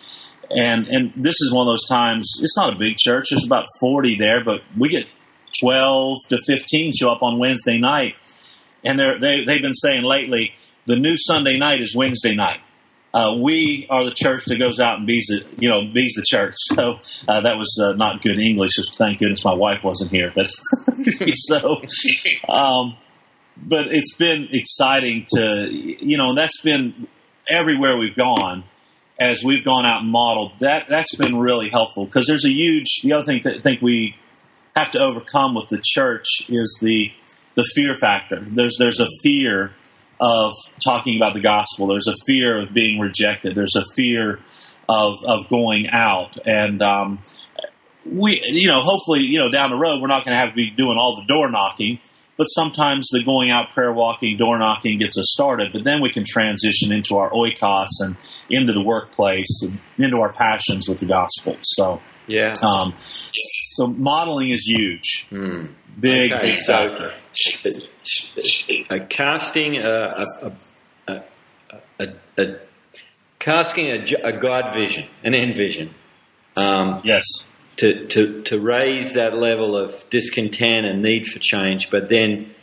and 0.50 0.86
and 0.88 1.12
this 1.16 1.40
is 1.40 1.52
one 1.52 1.66
of 1.66 1.72
those 1.72 1.86
times. 1.88 2.30
It's 2.40 2.56
not 2.56 2.72
a 2.72 2.76
big 2.76 2.96
church. 2.96 3.26
There's 3.30 3.44
about 3.44 3.66
forty 3.80 4.16
there, 4.16 4.44
but 4.44 4.62
we 4.76 4.88
get 4.88 5.06
12 5.60 6.18
to 6.28 6.38
15 6.46 6.92
show 6.92 7.10
up 7.10 7.22
on 7.22 7.38
Wednesday 7.38 7.78
night. 7.78 8.14
And 8.84 8.98
they're, 8.98 9.18
they, 9.18 9.44
they've 9.44 9.62
been 9.62 9.74
saying 9.74 10.04
lately, 10.04 10.52
the 10.86 10.96
new 10.96 11.16
Sunday 11.16 11.58
night 11.58 11.80
is 11.80 11.94
Wednesday 11.94 12.34
night. 12.34 12.60
Uh, 13.14 13.36
we 13.40 13.86
are 13.90 14.04
the 14.04 14.10
church 14.10 14.44
that 14.46 14.56
goes 14.56 14.80
out 14.80 14.98
and 14.98 15.06
bees 15.06 15.26
the, 15.28 15.46
you 15.58 15.68
know, 15.68 15.82
bees 15.82 16.14
the 16.16 16.24
church. 16.26 16.56
So 16.74 16.98
uh, 17.28 17.40
that 17.42 17.56
was 17.56 17.80
uh, 17.82 17.92
not 17.92 18.20
good 18.22 18.40
English. 18.40 18.72
Thank 18.96 19.20
goodness 19.20 19.44
my 19.44 19.54
wife 19.54 19.84
wasn't 19.84 20.10
here. 20.10 20.32
But 20.34 20.48
so, 21.32 21.82
um, 22.48 22.96
but 23.56 23.94
it's 23.94 24.14
been 24.16 24.48
exciting 24.50 25.26
to, 25.36 25.68
you 25.70 26.18
know, 26.18 26.34
that's 26.34 26.60
been 26.60 27.06
everywhere 27.46 27.96
we've 27.96 28.16
gone 28.16 28.64
as 29.18 29.44
we've 29.44 29.64
gone 29.64 29.86
out 29.86 30.02
and 30.02 30.10
modeled. 30.10 30.52
That 30.58 30.86
that's 30.88 31.14
been 31.14 31.36
really 31.36 31.68
helpful 31.68 32.06
because 32.06 32.26
there's 32.26 32.44
a 32.44 32.50
huge. 32.50 33.02
The 33.02 33.12
other 33.12 33.24
thing 33.24 33.42
that 33.44 33.58
I 33.58 33.60
think 33.60 33.80
we 33.80 34.16
have 34.74 34.90
to 34.92 34.98
overcome 34.98 35.54
with 35.54 35.68
the 35.68 35.80
church 35.82 36.26
is 36.48 36.78
the 36.80 37.10
the 37.54 37.64
fear 37.64 37.96
factor. 37.96 38.44
There's 38.50 38.76
there's 38.78 39.00
a 39.00 39.08
fear 39.22 39.72
of 40.20 40.54
talking 40.84 41.16
about 41.16 41.34
the 41.34 41.40
gospel. 41.40 41.86
There's 41.88 42.06
a 42.06 42.14
fear 42.26 42.60
of 42.60 42.72
being 42.72 42.98
rejected. 42.98 43.54
There's 43.54 43.76
a 43.76 43.84
fear 43.94 44.40
of 44.88 45.14
of 45.26 45.48
going 45.48 45.88
out 45.90 46.38
and. 46.46 46.82
Um, 46.82 47.20
we, 48.06 48.38
you 48.44 48.68
know, 48.68 48.82
hopefully, 48.82 49.20
you 49.20 49.38
know, 49.38 49.50
down 49.50 49.70
the 49.70 49.78
road, 49.78 50.02
we're 50.02 50.08
not 50.08 50.26
going 50.26 50.34
to 50.34 50.38
have 50.38 50.50
to 50.50 50.54
be 50.54 50.68
doing 50.68 50.98
all 50.98 51.16
the 51.16 51.24
door 51.26 51.50
knocking, 51.50 51.98
but 52.36 52.46
sometimes 52.46 53.08
the 53.10 53.22
going 53.24 53.50
out 53.50 53.70
prayer 53.70 53.92
walking, 53.92 54.36
door 54.36 54.58
knocking 54.58 54.98
gets 54.98 55.16
us 55.18 55.30
started, 55.32 55.72
but 55.72 55.84
then 55.84 56.02
we 56.02 56.10
can 56.10 56.22
transition 56.22 56.92
into 56.92 57.16
our 57.16 57.30
oikos 57.30 57.88
and 58.00 58.16
into 58.50 58.72
the 58.72 58.84
workplace 58.84 59.62
and 59.62 59.78
into 59.98 60.18
our 60.18 60.32
passions 60.32 60.88
with 60.88 60.98
the 60.98 61.06
gospel. 61.06 61.56
So, 61.62 62.02
yeah. 62.26 62.52
Um, 62.62 62.94
so 63.76 63.86
modeling 63.86 64.50
is 64.50 64.64
huge. 64.66 65.26
Hmm. 65.30 65.66
Big, 65.98 66.32
Okay, 66.32 66.42
big 66.42 66.58
so- 66.60 66.72
factor. 66.72 67.14
uh, 68.90 68.98
casting 69.08 69.76
a, 69.78 70.24
a, 71.08 71.22
a, 71.98 72.06
a, 72.38 72.56
casting 73.38 73.86
a 73.90 74.32
God 74.38 74.74
vision, 74.74 75.06
an 75.22 75.34
end 75.34 75.54
vision, 75.54 75.94
um, 76.56 77.00
Yes. 77.04 77.24
to, 77.76 78.06
to, 78.08 78.42
to 78.42 78.60
raise 78.60 79.14
that 79.14 79.34
level 79.34 79.76
of 79.76 79.94
discontent 80.10 80.86
and 80.86 81.02
need 81.02 81.26
for 81.26 81.38
change, 81.38 81.90
but 81.90 82.08
then 82.08 82.54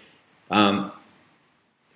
um, 0.50 0.92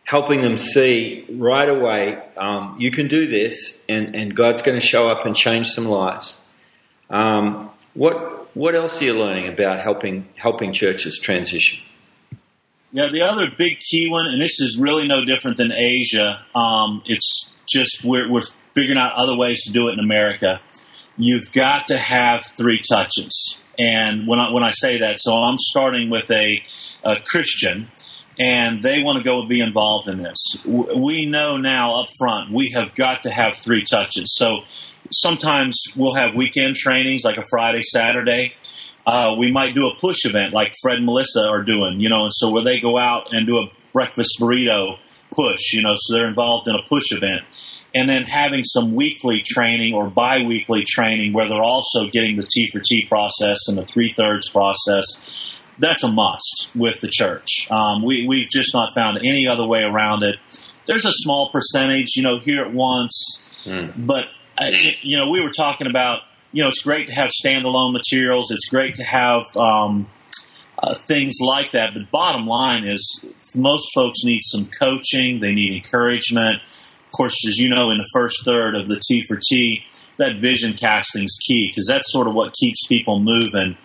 helping 0.06 0.42
them 0.42 0.58
see 0.58 1.26
right 1.30 1.68
away 1.70 2.18
um, 2.38 2.78
you 2.80 2.92
can 2.92 3.08
do 3.08 3.28
this, 3.28 3.78
and, 3.90 4.16
and 4.16 4.36
God's 4.36 4.62
going 4.62 4.80
to 4.80 4.86
show 4.86 5.10
up 5.10 5.26
and 5.26 5.36
change 5.36 5.68
some 5.68 5.86
lives. 5.86 6.38
Um, 7.10 7.70
what 7.94 8.35
what 8.56 8.74
else 8.74 9.00
are 9.02 9.06
you 9.06 9.14
learning 9.14 9.54
about 9.54 9.84
helping 9.84 10.28
helping 10.36 10.74
churches 10.74 11.20
transition? 11.22 11.80
Yeah, 12.92 13.10
the 13.10 13.24
other 13.24 13.48
big 13.56 13.80
key 13.80 14.10
one, 14.10 14.26
and 14.26 14.42
this 14.42 14.62
is 14.62 14.78
really 14.78 15.06
no 15.08 15.26
different 15.26 15.58
than 15.58 15.74
Asia. 15.74 16.46
Um, 16.56 17.04
it's 17.06 17.54
just 17.68 18.04
we're, 18.04 18.32
we're 18.32 18.44
figuring 18.74 18.98
out 18.98 19.12
other 19.16 19.38
ways 19.38 19.62
to 19.66 19.74
do 19.74 19.90
it 19.90 19.94
in 19.94 20.00
America. 20.00 20.62
You've 21.18 21.52
got 21.52 21.88
to 21.88 21.98
have 21.98 22.46
three 22.58 22.82
touches, 22.90 23.60
and 23.78 24.28
when 24.28 24.40
I 24.40 24.52
when 24.54 24.64
I 24.64 24.72
say 24.72 25.00
that, 25.00 25.18
so 25.20 25.34
I'm 25.34 25.58
starting 25.58 26.10
with 26.10 26.32
a, 26.32 26.64
a 27.04 27.18
Christian, 27.20 27.90
and 28.40 28.82
they 28.82 29.04
want 29.04 29.18
to 29.18 29.24
go 29.26 29.42
and 29.42 29.50
be 29.50 29.60
involved 29.60 30.08
in 30.08 30.24
this. 30.24 30.38
We 30.66 31.26
know 31.26 31.58
now 31.58 32.02
up 32.02 32.08
front 32.18 32.54
we 32.54 32.72
have 32.72 32.96
got 32.96 33.24
to 33.24 33.30
have 33.30 33.56
three 33.56 33.84
touches. 33.84 34.34
So 34.38 34.60
sometimes 35.22 35.82
we'll 35.96 36.14
have 36.14 36.36
weekend 36.36 36.76
trainings 36.76 37.24
like 37.24 37.38
a 37.38 37.44
Friday, 37.44 37.84
Saturday. 37.84 38.54
Uh, 39.06 39.36
we 39.38 39.52
might 39.52 39.76
do 39.76 39.88
a 39.88 39.96
push 39.96 40.26
event 40.26 40.54
like 40.54 40.74
Fred 40.82 40.98
and 40.98 41.06
Melissa 41.06 41.48
are 41.48 41.64
doing, 41.64 42.00
you 42.00 42.10
know, 42.10 42.24
and 42.24 42.34
so 42.34 42.50
where 42.50 42.64
they 42.64 42.80
go 42.80 42.98
out 42.98 43.34
and 43.34 43.46
do 43.46 43.58
a 43.58 43.68
breakfast 43.94 44.38
burrito 44.40 44.98
push, 45.32 45.74
you 45.74 45.82
know, 45.82 45.96
so 45.98 46.14
they're 46.14 46.28
involved 46.28 46.68
in 46.68 46.76
a 46.76 46.82
push 46.88 47.12
event. 47.12 47.42
And 47.94 48.10
then 48.10 48.24
having 48.24 48.64
some 48.66 48.94
weekly 48.94 49.42
training 49.42 49.94
or 49.94 50.10
bi 50.10 50.44
weekly 50.44 50.84
training 50.84 51.34
where 51.34 51.48
they're 51.48 51.64
also 51.64 52.08
getting 52.10 52.36
the 52.36 52.46
T 52.46 52.68
for 52.68 52.80
T 52.80 53.06
process 53.08 53.60
and 53.68 53.78
the 53.78 53.86
three 53.86 54.12
thirds 54.12 54.50
process. 54.50 55.06
That's 55.78 56.04
a 56.04 56.10
must 56.10 56.70
with 56.74 57.02
the 57.02 57.10
church. 57.10 57.68
Um, 57.70 58.04
we, 58.04 58.26
we've 58.28 58.50
just 58.50 58.74
not 58.74 58.94
found 58.96 59.20
any 59.20 59.48
other 59.48 59.66
way 59.68 59.80
around 59.80 60.24
it. 60.24 60.38
There's 60.88 61.06
a 61.06 61.12
small 61.12 61.50
percentage, 61.52 62.16
you 62.16 62.24
know, 62.24 62.40
here 62.40 62.64
at 62.64 62.74
once, 62.74 63.44
but 63.98 64.28
you 65.02 65.18
know, 65.18 65.30
we 65.30 65.42
were 65.42 65.52
talking 65.52 65.88
about, 65.88 66.20
you 66.52 66.64
know, 66.64 66.70
it's 66.70 66.82
great 66.82 67.08
to 67.08 67.14
have 67.14 67.32
standalone 67.32 67.94
materials. 67.94 68.52
It's 68.52 68.66
great 68.66 68.96
to 68.96 69.04
have 69.04 69.44
um, 69.58 70.08
uh, 70.82 70.96
things 71.08 71.36
like 71.42 71.72
that. 71.72 71.94
But 71.94 72.12
bottom 72.12 72.46
line 72.48 72.86
is, 72.88 73.26
most 73.56 73.88
folks 73.94 74.20
need 74.24 74.40
some 74.42 74.68
coaching. 74.68 75.40
They 75.40 75.54
need 75.54 75.74
encouragement. 75.74 76.62
Of 77.06 77.12
course, 77.12 77.46
as 77.48 77.58
you 77.58 77.70
know, 77.70 77.92
in 77.92 77.98
the 77.98 78.10
first 78.14 78.44
third 78.46 78.76
of 78.76 78.88
the 78.88 79.02
T 79.08 79.22
for 79.22 79.40
T, 79.50 79.84
that 80.18 80.40
vision 80.40 80.74
casting 80.74 81.24
is 81.24 81.38
key 81.46 81.70
because 81.70 81.88
that's 81.88 82.12
sort 82.12 82.28
of 82.28 82.34
what 82.34 82.54
keeps 82.54 82.86
people 82.88 83.20
moving 83.20 83.78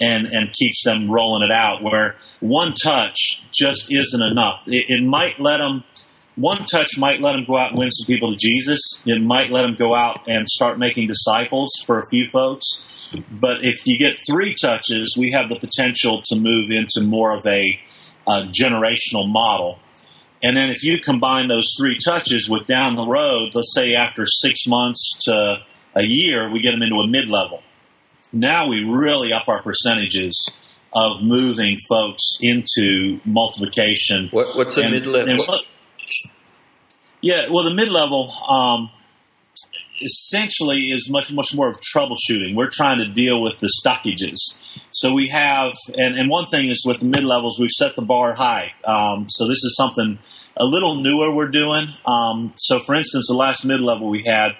and 0.00 0.26
and 0.26 0.52
keeps 0.52 0.82
them 0.84 1.10
rolling 1.10 1.42
it 1.42 1.54
out. 1.54 1.82
Where 1.82 2.16
one 2.40 2.74
touch 2.74 3.42
just 3.52 3.86
isn't 3.90 4.22
enough. 4.22 4.62
It, 4.66 4.86
it 4.88 5.04
might 5.04 5.38
let 5.38 5.58
them 5.58 5.84
one 6.36 6.64
touch 6.64 6.98
might 6.98 7.20
let 7.20 7.32
them 7.32 7.44
go 7.44 7.56
out 7.56 7.70
and 7.70 7.78
win 7.78 7.90
some 7.90 8.06
people 8.06 8.32
to 8.32 8.36
Jesus. 8.36 8.80
It 9.06 9.22
might 9.22 9.50
let 9.50 9.62
them 9.62 9.76
go 9.78 9.94
out 9.94 10.20
and 10.26 10.48
start 10.48 10.78
making 10.78 11.06
disciples 11.06 11.70
for 11.86 12.00
a 12.00 12.06
few 12.08 12.28
folks. 12.28 12.66
But 13.30 13.64
if 13.64 13.86
you 13.86 13.96
get 13.98 14.18
three 14.26 14.54
touches, 14.60 15.16
we 15.16 15.30
have 15.30 15.48
the 15.48 15.58
potential 15.58 16.22
to 16.26 16.36
move 16.36 16.70
into 16.70 17.00
more 17.00 17.36
of 17.36 17.46
a, 17.46 17.78
uh 18.26 18.46
generational 18.50 19.30
model. 19.30 19.78
And 20.42 20.56
then 20.56 20.70
if 20.70 20.82
you 20.82 20.98
combine 20.98 21.48
those 21.48 21.72
three 21.78 21.98
touches 21.98 22.48
with 22.48 22.66
down 22.66 22.96
the 22.96 23.06
road, 23.06 23.54
let's 23.54 23.72
say 23.74 23.94
after 23.94 24.26
six 24.26 24.66
months 24.66 25.12
to 25.22 25.62
a 25.94 26.04
year, 26.04 26.50
we 26.50 26.60
get 26.60 26.72
them 26.72 26.82
into 26.82 26.96
a 26.96 27.06
mid 27.06 27.28
level. 27.28 27.62
Now 28.32 28.66
we 28.68 28.80
really 28.80 29.32
up 29.32 29.48
our 29.48 29.62
percentages 29.62 30.50
of 30.92 31.22
moving 31.22 31.78
folks 31.88 32.22
into 32.40 33.20
multiplication 33.24 34.28
What, 34.30 34.56
what's 34.56 34.76
a 34.76 34.90
mid 34.90 35.06
level? 35.06 35.58
Yeah, 37.24 37.46
well, 37.50 37.64
the 37.64 37.74
mid 37.74 37.88
level 37.88 38.30
um, 38.50 38.90
essentially 40.02 40.90
is 40.90 41.08
much 41.08 41.32
much 41.32 41.54
more 41.54 41.70
of 41.70 41.80
troubleshooting. 41.80 42.54
We're 42.54 42.68
trying 42.70 42.98
to 42.98 43.08
deal 43.08 43.40
with 43.40 43.60
the 43.60 43.70
stockages. 43.80 44.36
So 44.90 45.14
we 45.14 45.28
have, 45.28 45.72
and, 45.96 46.18
and 46.18 46.28
one 46.28 46.46
thing 46.46 46.68
is 46.68 46.84
with 46.84 46.98
the 46.98 47.06
mid 47.06 47.24
levels, 47.24 47.58
we've 47.58 47.70
set 47.70 47.96
the 47.96 48.02
bar 48.02 48.34
high. 48.34 48.72
Um, 48.84 49.26
so 49.30 49.48
this 49.48 49.64
is 49.64 49.74
something 49.74 50.18
a 50.54 50.66
little 50.66 50.96
newer 50.96 51.34
we're 51.34 51.48
doing. 51.48 51.94
Um, 52.04 52.52
so 52.58 52.78
for 52.78 52.94
instance, 52.94 53.26
the 53.28 53.34
last 53.34 53.64
mid 53.64 53.80
level 53.80 54.10
we 54.10 54.24
had, 54.24 54.50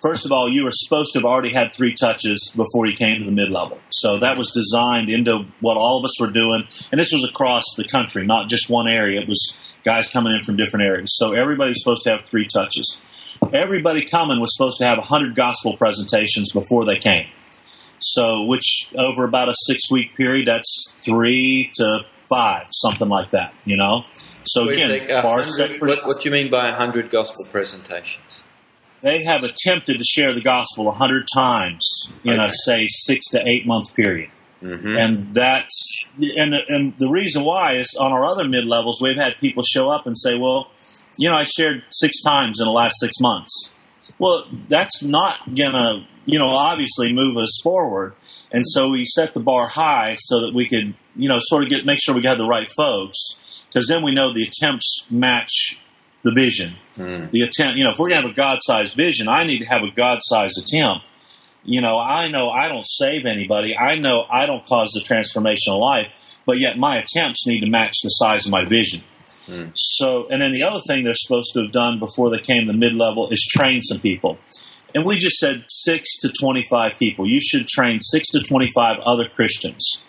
first 0.00 0.24
of 0.24 0.32
all, 0.32 0.48
you 0.48 0.64
were 0.64 0.72
supposed 0.72 1.12
to 1.12 1.18
have 1.18 1.26
already 1.26 1.52
had 1.52 1.74
three 1.74 1.92
touches 1.92 2.50
before 2.56 2.86
you 2.86 2.96
came 2.96 3.18
to 3.18 3.26
the 3.26 3.30
mid 3.30 3.50
level. 3.50 3.78
So 3.90 4.18
that 4.20 4.38
was 4.38 4.52
designed 4.52 5.10
into 5.10 5.44
what 5.60 5.76
all 5.76 5.98
of 5.98 6.04
us 6.06 6.18
were 6.18 6.30
doing, 6.30 6.66
and 6.90 6.98
this 6.98 7.12
was 7.12 7.24
across 7.24 7.64
the 7.76 7.86
country, 7.86 8.24
not 8.24 8.48
just 8.48 8.70
one 8.70 8.88
area. 8.88 9.20
It 9.20 9.28
was 9.28 9.54
guys 9.86 10.08
coming 10.08 10.34
in 10.34 10.42
from 10.42 10.56
different 10.56 10.84
areas. 10.84 11.16
So 11.16 11.32
everybody's 11.32 11.78
supposed 11.78 12.02
to 12.02 12.10
have 12.10 12.22
three 12.22 12.46
touches. 12.46 13.00
Everybody 13.52 14.04
coming 14.04 14.40
was 14.40 14.54
supposed 14.54 14.78
to 14.78 14.84
have 14.84 14.98
100 14.98 15.34
gospel 15.34 15.76
presentations 15.76 16.52
before 16.52 16.84
they 16.84 16.98
came. 16.98 17.28
So, 18.00 18.44
which 18.44 18.92
over 18.98 19.24
about 19.24 19.48
a 19.48 19.54
six 19.64 19.90
week 19.90 20.16
period, 20.16 20.48
that's 20.48 20.92
three 21.02 21.70
to 21.76 22.04
five, 22.28 22.66
something 22.70 23.08
like 23.08 23.30
that, 23.30 23.54
you 23.64 23.76
know? 23.76 24.04
So 24.44 24.66
Wait 24.66 24.74
again, 24.74 24.88
sec, 24.90 25.10
uh, 25.10 25.22
bar 25.22 25.44
set 25.44 25.74
for 25.74 25.88
what, 25.88 26.06
what 26.06 26.20
do 26.20 26.28
you 26.28 26.32
mean 26.32 26.50
by 26.50 26.70
100 26.70 27.10
gospel 27.10 27.46
presentations? 27.50 28.22
they 29.02 29.22
have 29.22 29.44
attempted 29.44 29.98
to 29.98 30.04
share 30.04 30.34
the 30.34 30.40
gospel 30.40 30.84
100 30.86 31.28
times 31.32 32.12
in 32.24 32.40
a 32.40 32.50
say 32.50 32.86
six 32.88 33.26
to 33.28 33.42
eight 33.46 33.66
month 33.66 33.94
period 33.94 34.30
Mm-hmm. 34.62 34.96
and 34.96 35.34
that's 35.34 36.04
and 36.18 36.52
the, 36.54 36.60
and 36.68 36.94
the 36.98 37.10
reason 37.10 37.44
why 37.44 37.72
is 37.74 37.94
on 38.00 38.12
our 38.12 38.24
other 38.24 38.48
mid 38.48 38.64
levels 38.64 39.02
we've 39.02 39.16
had 39.16 39.34
people 39.38 39.62
show 39.62 39.90
up 39.90 40.06
and 40.06 40.16
say 40.16 40.38
well 40.38 40.70
you 41.18 41.28
know 41.28 41.34
i 41.36 41.44
shared 41.44 41.82
six 41.90 42.22
times 42.22 42.58
in 42.58 42.64
the 42.64 42.72
last 42.72 42.94
six 42.98 43.20
months 43.20 43.68
well 44.18 44.46
that's 44.70 45.02
not 45.02 45.54
gonna 45.54 46.06
you 46.24 46.38
know 46.38 46.48
obviously 46.48 47.12
move 47.12 47.36
us 47.36 47.60
forward 47.62 48.14
and 48.50 48.64
so 48.66 48.88
we 48.88 49.04
set 49.04 49.34
the 49.34 49.40
bar 49.40 49.68
high 49.68 50.16
so 50.18 50.40
that 50.40 50.54
we 50.54 50.66
could 50.66 50.94
you 51.14 51.28
know 51.28 51.38
sort 51.38 51.62
of 51.62 51.68
get 51.68 51.84
make 51.84 51.98
sure 52.02 52.14
we 52.14 52.22
got 52.22 52.38
the 52.38 52.46
right 52.46 52.70
folks 52.78 53.18
because 53.68 53.86
then 53.88 54.02
we 54.02 54.10
know 54.12 54.32
the 54.32 54.42
attempts 54.44 55.04
match 55.10 55.78
the 56.22 56.32
vision 56.32 56.76
Mm. 56.96 57.30
the 57.30 57.42
attempt, 57.42 57.76
you 57.76 57.84
know, 57.84 57.90
if 57.90 57.98
we're 57.98 58.08
to 58.08 58.14
have 58.14 58.24
a 58.24 58.32
God 58.32 58.60
sized 58.62 58.96
vision, 58.96 59.28
I 59.28 59.44
need 59.44 59.58
to 59.58 59.66
have 59.66 59.82
a 59.82 59.90
God 59.90 60.20
sized 60.22 60.56
attempt. 60.56 61.04
You 61.66 61.80
know, 61.80 61.98
I 61.98 62.28
know 62.28 62.48
I 62.48 62.68
don't 62.68 62.86
save 62.86 63.26
anybody. 63.26 63.76
I 63.76 63.96
know 63.96 64.24
I 64.30 64.46
don't 64.46 64.64
cause 64.64 64.92
the 64.94 65.00
transformation 65.00 65.72
of 65.72 65.80
life, 65.80 66.06
but 66.46 66.58
yet 66.58 66.78
my 66.78 66.96
attempts 66.96 67.46
need 67.46 67.60
to 67.60 67.68
match 67.68 67.94
the 68.02 68.08
size 68.08 68.46
of 68.46 68.52
my 68.52 68.64
vision. 68.64 69.02
Mm. 69.46 69.72
So, 69.74 70.28
and 70.28 70.40
then 70.40 70.52
the 70.52 70.62
other 70.62 70.80
thing 70.86 71.04
they're 71.04 71.14
supposed 71.14 71.52
to 71.54 71.62
have 71.62 71.72
done 71.72 71.98
before 71.98 72.30
they 72.30 72.38
came 72.38 72.66
to 72.66 72.72
the 72.72 72.78
mid 72.78 72.94
level 72.94 73.28
is 73.30 73.44
train 73.44 73.80
some 73.82 74.00
people. 74.00 74.38
And 74.94 75.04
we 75.04 75.18
just 75.18 75.36
said 75.36 75.64
six 75.68 76.16
to 76.20 76.30
25 76.30 76.92
people. 76.98 77.28
You 77.28 77.40
should 77.40 77.66
train 77.66 78.00
six 78.00 78.28
to 78.30 78.40
25 78.40 78.98
other 79.04 79.28
Christians. 79.28 80.02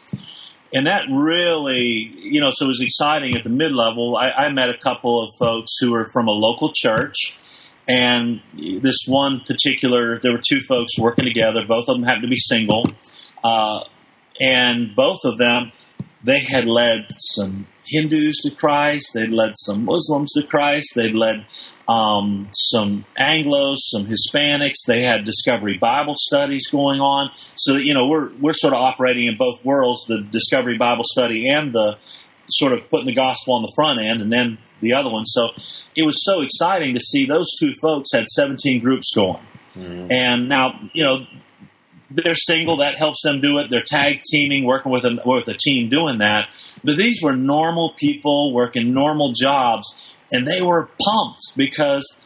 and 0.74 0.88
that 0.88 1.06
really, 1.12 2.12
you 2.16 2.40
know, 2.40 2.52
so 2.54 2.66
it 2.66 2.68
was 2.70 2.82
exciting 2.82 3.36
at 3.36 3.44
the 3.44 3.50
mid 3.50 3.72
level. 3.72 4.16
I, 4.16 4.32
I, 4.32 4.50
met 4.50 4.70
a 4.70 4.78
couple 4.78 5.24
of 5.24 5.32
folks 5.40 5.72
who 5.80 5.92
were 5.92 6.08
from 6.08 6.28
a 6.28 6.32
local 6.32 6.72
church, 6.74 7.38
and 7.88 8.41
this 8.53 8.98
one 9.08 9.41
particular, 9.41 10.20
there 10.20 10.34
were 10.34 10.41
two 10.46 10.60
folks 10.62 10.98
working 10.98 11.25
together. 11.25 11.65
Both 11.65 11.88
of 11.88 11.96
them 11.96 12.03
happened 12.03 12.24
to 12.24 12.29
be 12.29 12.38
single, 12.38 12.91
uh, 13.44 13.84
and 14.39 14.96
both 14.96 15.20
of 15.24 15.38
them, 15.38 15.72
they 16.24 16.39
had 16.39 16.65
led 16.65 17.08
some 17.36 17.67
Hindus 17.86 18.39
to 18.44 18.51
Christ, 18.51 19.12
they'd 19.13 19.29
led 19.29 19.53
some 19.56 19.86
Muslims 19.86 20.32
to 20.34 20.46
Christ, 20.46 20.91
they'd 20.96 21.15
led 21.15 21.48
um, 21.88 22.50
some 22.53 23.06
Anglos, 23.17 23.77
some 23.79 24.08
Hispanics. 24.08 24.86
They 24.86 25.03
had 25.03 25.24
Discovery 25.24 25.77
Bible 25.77 26.15
studies 26.17 26.67
going 26.67 27.00
on. 27.00 27.32
So 27.56 27.74
that, 27.75 27.86
you 27.86 27.94
know 27.94 28.08
we're 28.08 28.29
we're 28.34 28.53
sort 28.53 28.74
of 28.74 28.79
operating 28.79 29.25
in 29.25 29.38
both 29.38 29.63
worlds: 29.63 30.06
the 30.08 30.22
Discovery 30.22 30.77
Bible 30.77 31.06
study 31.06 31.50
and 31.50 31.74
the 31.74 31.98
sort 32.50 32.74
of 32.74 32.89
putting 32.89 33.08
the 33.08 33.13
gospel 33.13 33.56
on 33.56 33.62
the 33.62 33.72
front 33.75 34.01
end, 34.01 34.22
and 34.22 34.32
then 34.32 34.58
the 34.79 34.94
other 34.94 35.10
one. 35.10 35.25
So 35.25 35.50
it 35.98 36.06
was 36.06 36.24
so 36.24 36.42
exciting 36.42 36.94
to 36.94 37.01
see 37.01 37.25
those 37.25 37.48
two 37.60 37.74
folks 37.82 38.12
had 38.13 38.27
17 38.27 38.82
groups 38.82 39.12
going. 39.13 39.44
Mm. 39.75 40.12
And 40.12 40.48
now 40.48 40.80
you 40.94 41.04
know 41.04 41.25
they're 42.10 42.36
single. 42.36 42.77
That 42.77 42.96
helps 42.96 43.24
them 43.24 43.42
do 43.42 43.58
it. 43.58 43.70
They're 43.70 43.84
tag 43.86 44.22
teaming, 44.32 44.63
working 44.63 44.92
with 44.92 45.04
a 45.04 45.20
with 45.25 45.48
a 45.50 45.56
team 45.56 45.89
doing 45.89 46.20
that. 46.20 46.48
But 46.84 46.98
these 46.98 47.22
were 47.22 47.36
normal 47.36 47.94
people 47.98 48.54
working 48.54 48.94
normal 48.94 49.34
jobs 49.34 49.94
and 50.32 50.48
they 50.48 50.62
were 50.62 50.89
pumped 51.00 51.42
because 51.56 52.20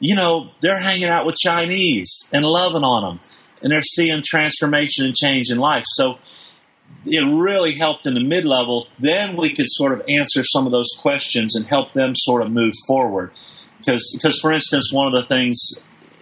you 0.00 0.14
know 0.14 0.50
they're 0.60 0.78
hanging 0.80 1.08
out 1.08 1.26
with 1.26 1.36
Chinese 1.36 2.28
and 2.32 2.44
loving 2.44 2.84
on 2.84 3.02
them, 3.04 3.20
and 3.62 3.72
they're 3.72 3.82
seeing 3.82 4.22
transformation 4.24 5.04
and 5.04 5.14
change 5.14 5.50
in 5.50 5.58
life. 5.58 5.84
So 5.86 6.18
it 7.04 7.24
really 7.24 7.74
helped 7.74 8.06
in 8.06 8.14
the 8.14 8.24
mid 8.24 8.44
level. 8.44 8.88
Then 8.98 9.36
we 9.36 9.54
could 9.54 9.66
sort 9.68 9.92
of 9.92 10.02
answer 10.08 10.42
some 10.42 10.66
of 10.66 10.72
those 10.72 10.90
questions 10.98 11.54
and 11.54 11.66
help 11.66 11.92
them 11.92 12.12
sort 12.14 12.42
of 12.42 12.50
move 12.50 12.74
forward. 12.86 13.32
Because, 13.78 14.10
because 14.12 14.38
for 14.40 14.50
instance, 14.50 14.92
one 14.92 15.06
of 15.06 15.14
the 15.14 15.22
things, 15.22 15.56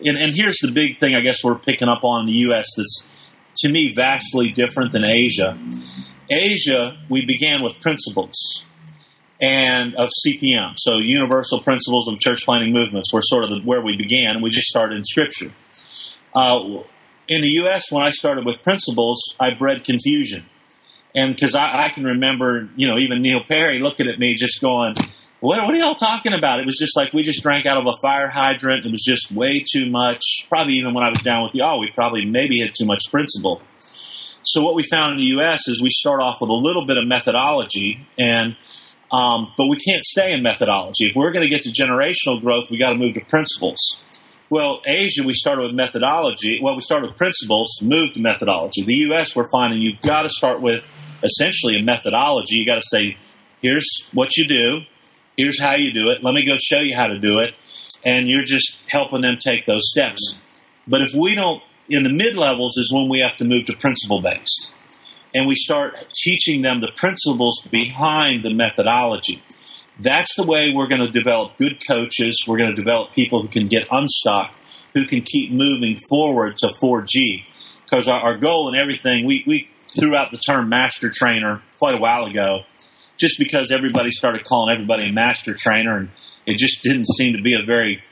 and, 0.05 0.17
and 0.17 0.35
here's 0.35 0.59
the 0.59 0.71
big 0.71 0.99
thing 0.99 1.15
I 1.15 1.21
guess 1.21 1.43
we're 1.43 1.59
picking 1.59 1.89
up 1.89 2.05
on 2.05 2.21
in 2.21 2.27
the 2.27 2.39
U.S. 2.41 2.67
that's 2.77 3.03
to 3.57 3.69
me 3.69 3.93
vastly 3.95 4.51
different 4.51 4.93
than 4.93 5.09
Asia. 5.09 5.59
Asia, 6.31 6.99
we 7.09 7.25
began 7.25 7.63
with 7.63 7.81
principles 7.81 8.65
and 9.41 9.95
of 9.95 10.11
CPM. 10.25 10.75
So 10.77 10.99
Universal 10.99 11.61
Principles 11.61 12.09
of 12.09 12.19
Church 12.19 12.45
Planting 12.45 12.73
Movements 12.73 13.13
were 13.13 13.23
sort 13.23 13.45
of 13.45 13.51
the, 13.51 13.61
where 13.61 13.81
we 13.81 13.97
began. 13.97 14.43
We 14.43 14.51
just 14.51 14.67
started 14.67 14.97
in 14.97 15.05
Scripture. 15.05 15.53
Uh, 16.35 16.83
in 17.29 17.43
the 17.43 17.51
U.S., 17.63 17.91
when 17.91 18.03
I 18.03 18.11
started 18.11 18.45
with 18.45 18.63
principles, 18.63 19.23
I 19.41 19.55
bred 19.55 19.85
confusion. 19.85 20.45
And 21.17 21.35
because 21.35 21.55
I, 21.55 21.87
I, 21.87 21.89
can 21.89 22.05
remember, 22.05 22.69
you 22.77 22.87
know, 22.87 22.99
even 22.99 23.23
Neil 23.23 23.43
Perry 23.43 23.79
looking 23.79 24.09
at 24.09 24.19
me 24.19 24.35
just 24.35 24.61
going, 24.61 24.95
what, 25.41 25.61
what, 25.65 25.75
are 25.75 25.77
y'all 25.77 25.95
talking 25.95 26.35
about? 26.35 26.61
It 26.61 26.67
was 26.67 26.77
just 26.77 26.97
like 26.97 27.13
we 27.13 27.23
just 27.25 27.43
drank 27.43 27.67
out 27.67 27.79
of 27.79 27.87
a 27.87 27.95
fire 28.03 28.29
hydrant. 28.29 28.87
It 28.87 28.93
was 28.93 29.03
just 29.03 29.33
way 29.33 29.65
too 29.69 29.91
much. 29.91 30.23
Probably 30.49 30.75
even 30.75 30.95
when 30.95 31.05
I 31.05 31.09
was 31.09 31.21
down 31.21 31.43
with 31.43 31.55
y'all, 31.55 31.81
we 31.81 31.91
probably 31.91 32.25
maybe 32.25 32.61
had 32.61 32.75
too 32.79 32.87
much 32.87 33.11
principle. 33.11 33.63
So 34.45 34.63
what 34.63 34.77
we 34.77 34.85
found 34.85 35.15
in 35.15 35.21
the 35.21 35.27
U.S. 35.39 35.67
is 35.67 35.83
we 35.83 35.91
start 35.91 36.21
off 36.21 36.37
with 36.41 36.51
a 36.51 36.55
little 36.55 36.87
bit 36.87 36.99
of 36.99 37.07
methodology 37.09 38.07
and– 38.17 38.57
um, 39.11 39.53
but 39.57 39.69
we 39.69 39.77
can't 39.77 40.05
stay 40.05 40.33
in 40.33 40.43
methodology. 40.43 41.07
If 41.07 41.15
we're 41.15 41.31
going 41.31 41.45
to 41.45 41.49
get 41.49 41.63
to 41.63 41.71
generational 41.71 42.41
growth, 42.41 42.71
we 42.71 42.79
got 42.79 42.91
to 42.91 42.97
move 42.97 43.15
to 43.15 43.25
principles. 43.25 43.79
Well, 44.51 44.81
Asia, 44.87 45.23
we 45.25 45.35
started 45.35 45.63
with 45.63 45.73
methodology. 45.73 46.61
Well, 46.63 46.77
we 46.77 46.83
started 46.83 47.09
with 47.09 47.17
principles, 47.17 47.81
moved 47.83 48.15
to 48.15 48.21
methodology. 48.21 48.83
The 48.83 48.95
U.S., 48.95 49.35
we're 49.35 49.49
finding 49.51 49.81
you've 49.81 50.01
got 50.01 50.23
to 50.23 50.29
start 50.29 50.61
with 50.61 50.85
essentially 51.23 51.77
a 51.77 51.83
methodology. 51.83 52.57
You 52.57 52.67
got 52.67 52.77
to 52.77 52.85
say, 52.85 53.17
here's 53.63 54.07
what 54.13 54.37
you 54.37 54.47
do, 54.47 54.81
here's 55.37 55.61
how 55.61 55.75
you 55.75 55.93
do 55.93 56.11
it. 56.11 56.23
Let 56.23 56.35
me 56.35 56.45
go 56.45 56.57
show 56.59 56.81
you 56.81 56.97
how 56.97 57.07
to 57.07 57.19
do 57.19 57.41
it, 57.41 57.55
and 58.05 58.29
you're 58.29 58.45
just 58.45 58.79
helping 58.89 59.23
them 59.23 59.37
take 59.39 59.67
those 59.67 59.89
steps. 59.91 60.37
But 60.87 61.03
if 61.03 61.15
we 61.15 61.35
don't, 61.35 61.63
in 61.89 62.03
the 62.03 62.13
mid 62.13 62.37
levels 62.37 62.77
is 62.77 62.93
when 62.93 63.09
we 63.09 63.21
have 63.21 63.37
to 63.39 63.45
move 63.45 63.67
to 63.67 63.77
principle 63.77 64.21
based 64.21 64.73
and 65.37 65.47
we 65.47 65.55
start 65.55 66.07
teaching 66.25 66.63
them 66.63 66.81
the 66.81 66.91
principles 66.97 67.61
behind 67.71 68.43
the 68.43 68.55
methodology. 68.55 69.43
That's 70.01 70.35
the 70.35 70.47
way 70.47 70.73
we're 70.75 70.89
going 70.89 71.03
to 71.03 71.11
develop 71.11 71.59
good 71.59 71.87
coaches. 71.87 72.45
We're 72.47 72.57
going 72.57 72.71
to 72.71 72.77
develop 72.77 73.13
people 73.13 73.43
who 73.43 73.49
can 73.49 73.69
get 73.69 73.87
unstuck, 73.91 74.55
who 74.95 75.05
can 75.05 75.21
keep 75.21 75.53
moving 75.53 75.99
forward 76.09 76.57
to 76.59 76.69
4G. 76.69 77.45
Because 77.85 78.09
our, 78.09 78.19
our 78.21 78.37
goal 78.37 78.69
and 78.69 78.81
everything, 78.81 79.27
we, 79.27 79.45
we 79.47 79.69
threw 79.99 80.15
out 80.15 80.31
the 80.31 80.39
term 80.39 80.69
master 80.69 81.11
trainer 81.11 81.63
quite 81.79 81.95
a 81.95 81.99
while 81.99 82.25
ago, 82.25 82.61
just 83.17 83.39
because 83.39 83.71
everybody 83.71 84.11
started 84.11 84.45
calling 84.45 84.73
everybody 84.75 85.09
a 85.09 85.13
master 85.13 85.55
trainer, 85.55 85.97
and 85.97 86.11
it 86.45 86.59
just 86.59 86.83
didn't 86.83 87.07
seem 87.07 87.37
to 87.37 87.43
be 87.43 87.55
a 87.55 87.63
very 87.63 88.03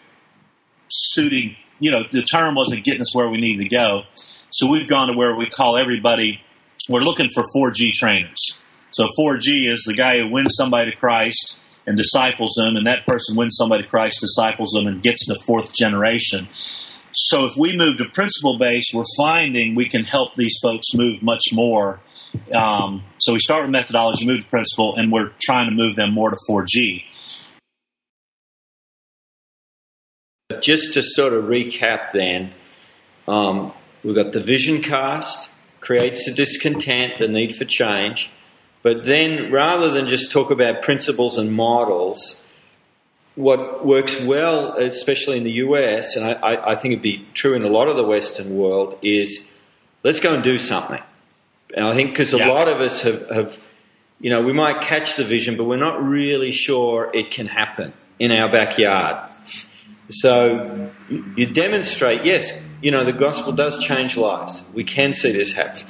suiting, 0.88 1.56
you 1.78 1.90
know, 1.90 2.04
the 2.12 2.22
term 2.22 2.54
wasn't 2.54 2.84
getting 2.84 3.02
us 3.02 3.14
where 3.14 3.28
we 3.28 3.40
needed 3.40 3.62
to 3.62 3.68
go. 3.68 4.02
So 4.50 4.66
we've 4.66 4.88
gone 4.88 5.08
to 5.08 5.16
where 5.16 5.36
we 5.36 5.48
call 5.48 5.76
everybody 5.76 6.40
we're 6.88 7.00
looking 7.00 7.30
for 7.30 7.44
4G 7.56 7.92
trainers. 7.92 8.58
So 8.90 9.08
4G 9.18 9.66
is 9.66 9.84
the 9.86 9.94
guy 9.94 10.18
who 10.18 10.28
wins 10.28 10.54
somebody 10.56 10.90
to 10.90 10.96
Christ 10.96 11.56
and 11.86 11.96
disciples 11.96 12.54
them, 12.56 12.76
and 12.76 12.86
that 12.86 13.06
person 13.06 13.36
wins 13.36 13.56
somebody 13.58 13.82
to 13.82 13.88
Christ, 13.88 14.20
disciples 14.20 14.70
them, 14.72 14.86
and 14.86 15.02
gets 15.02 15.26
the 15.26 15.38
fourth 15.46 15.72
generation. 15.72 16.48
So 17.14 17.44
if 17.44 17.56
we 17.56 17.76
move 17.76 17.98
to 17.98 18.06
principle 18.06 18.58
based, 18.58 18.92
we're 18.92 19.04
finding 19.16 19.74
we 19.74 19.88
can 19.88 20.04
help 20.04 20.34
these 20.34 20.58
folks 20.60 20.88
move 20.94 21.22
much 21.22 21.44
more. 21.52 22.00
Um, 22.52 23.04
so 23.18 23.32
we 23.32 23.38
start 23.38 23.62
with 23.62 23.70
methodology, 23.70 24.26
move 24.26 24.40
to 24.42 24.48
principle, 24.48 24.96
and 24.96 25.12
we're 25.12 25.30
trying 25.40 25.70
to 25.70 25.74
move 25.74 25.94
them 25.94 26.12
more 26.12 26.30
to 26.30 26.36
4G. 26.50 27.04
Just 30.60 30.94
to 30.94 31.02
sort 31.02 31.32
of 31.32 31.44
recap, 31.44 32.10
then, 32.12 32.52
um, 33.28 33.72
we've 34.02 34.14
got 34.14 34.32
the 34.32 34.42
vision 34.42 34.82
cast, 34.82 35.48
creates 35.80 36.26
the 36.26 36.32
discontent, 36.32 37.18
the 37.18 37.28
need 37.28 37.54
for 37.56 37.64
change. 37.64 38.30
But 38.82 39.04
then, 39.04 39.50
rather 39.52 39.90
than 39.90 40.08
just 40.08 40.32
talk 40.32 40.50
about 40.50 40.82
principles 40.82 41.38
and 41.38 41.52
models, 41.52 42.42
what 43.36 43.84
works 43.84 44.20
well, 44.20 44.76
especially 44.76 45.38
in 45.38 45.44
the 45.44 45.52
US, 45.52 46.16
and 46.16 46.24
I, 46.24 46.72
I, 46.72 46.76
think 46.76 46.92
it'd 46.92 47.02
be 47.02 47.26
true 47.34 47.54
in 47.54 47.64
a 47.64 47.68
lot 47.68 47.88
of 47.88 47.96
the 47.96 48.04
Western 48.04 48.56
world, 48.56 48.98
is 49.02 49.44
let's 50.04 50.20
go 50.20 50.34
and 50.34 50.44
do 50.44 50.58
something. 50.58 51.02
And 51.76 51.84
I 51.84 51.94
think 51.94 52.10
because 52.10 52.32
a 52.32 52.38
yeah. 52.38 52.48
lot 52.48 52.68
of 52.68 52.80
us 52.80 53.02
have, 53.02 53.28
have, 53.30 53.68
you 54.20 54.30
know, 54.30 54.42
we 54.42 54.52
might 54.52 54.82
catch 54.82 55.16
the 55.16 55.24
vision, 55.24 55.56
but 55.56 55.64
we're 55.64 55.76
not 55.76 56.02
really 56.04 56.52
sure 56.52 57.10
it 57.12 57.32
can 57.32 57.46
happen 57.46 57.92
in 58.20 58.30
our 58.30 58.50
backyard. 58.52 59.30
So 60.10 60.90
you 61.08 61.46
demonstrate, 61.46 62.24
yes, 62.24 62.56
you 62.80 62.90
know, 62.90 63.04
the 63.04 63.12
gospel 63.12 63.52
does 63.52 63.82
change 63.82 64.16
lives. 64.16 64.62
We 64.72 64.84
can 64.84 65.12
see 65.12 65.32
this 65.32 65.52
happen. 65.52 65.82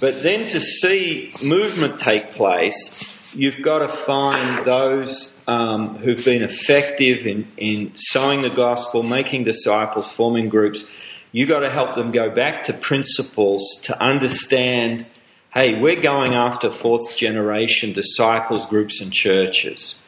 But 0.00 0.22
then 0.22 0.48
to 0.50 0.60
see 0.60 1.32
movement 1.42 1.98
take 1.98 2.32
place, 2.32 3.17
you've 3.34 3.62
got 3.62 3.80
to 3.80 3.88
find 4.04 4.66
those 4.66 5.32
um, 5.46 5.96
who've 5.96 6.24
been 6.24 6.42
effective 6.42 7.26
in, 7.26 7.50
in 7.56 7.92
sowing 7.96 8.42
the 8.42 8.50
gospel, 8.50 9.02
making 9.02 9.44
disciples, 9.44 10.10
forming 10.12 10.48
groups. 10.48 10.84
You've 11.32 11.48
got 11.48 11.60
to 11.60 11.70
help 11.70 11.94
them 11.94 12.10
go 12.10 12.30
back 12.34 12.64
to 12.64 12.72
principles 12.72 13.80
to 13.84 14.00
understand 14.02 15.06
hey, 15.54 15.80
we're 15.80 16.00
going 16.00 16.34
after 16.34 16.70
fourth 16.70 17.16
generation 17.16 17.92
disciples, 17.92 18.66
groups, 18.66 19.00
and 19.00 19.12
churches. 19.12 20.00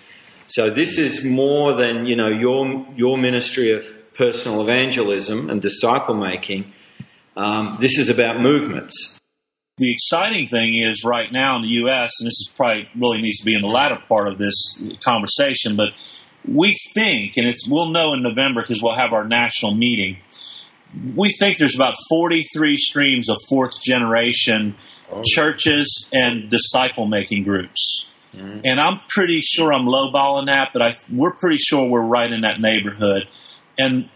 So 0.49 0.71
this 0.71 0.99
is 0.99 1.25
more 1.25 1.75
than, 1.75 2.07
you 2.07 2.15
know, 2.15 2.29
your, 2.29 2.87
your 2.95 3.17
ministry 3.17 3.73
of 3.73 3.85
personal 4.15 4.63
evangelism 4.63 5.49
and 5.49 5.63
disciple 5.63 6.15
making. 6.15 6.73
Um, 7.37 7.79
this 7.81 7.99
is 7.99 8.09
about 8.11 8.41
movements. 8.41 9.20
The 9.79 9.93
exciting 9.93 10.49
thing 10.49 10.77
is 10.77 11.05
right 11.05 11.33
now 11.33 11.57
in 11.57 11.63
the 11.63 11.69
U.S., 11.69 12.13
and 12.21 12.27
this 12.27 12.35
is 12.35 12.53
probably 12.55 12.89
really 12.95 13.23
needs 13.23 13.39
to 13.39 13.47
be 13.47 13.55
in 13.55 13.63
the 13.63 13.69
latter 13.69 13.99
part 14.09 14.29
of 14.29 14.37
this 14.37 14.79
conversation, 15.03 15.77
but 15.77 15.91
we 16.47 16.77
think, 16.95 17.37
and 17.37 17.55
we'll 17.69 17.91
know 17.91 18.13
in 18.13 18.23
November 18.23 18.63
because 18.63 18.83
we'll 18.83 18.95
have 18.95 19.13
our 19.13 19.27
national 19.27 19.75
meeting. 19.75 20.19
We 21.15 21.33
think 21.33 21.59
there's 21.59 21.75
about 21.75 21.95
43 22.09 22.77
streams 22.77 23.29
of 23.29 23.37
fourth 23.49 23.81
generation 23.83 24.77
oh. 25.11 25.23
churches 25.25 26.09
and 26.13 26.51
disciple 26.51 27.07
making 27.07 27.45
groups. 27.45 28.11
Mm-hmm. 28.35 28.61
And 28.65 28.81
I'm 28.81 29.01
pretty 29.09 29.41
sure 29.41 29.73
I'm 29.73 29.87
lowballing 29.87 30.47
that, 30.47 30.71
but 30.73 30.83
I, 30.83 30.97
we're 31.13 31.35
pretty 31.35 31.59
sure 31.59 31.89
we're 31.89 32.01
right 32.01 32.31
in 32.31 32.43
that 32.43 32.61
neighborhood. 32.61 33.29
And 33.79 34.09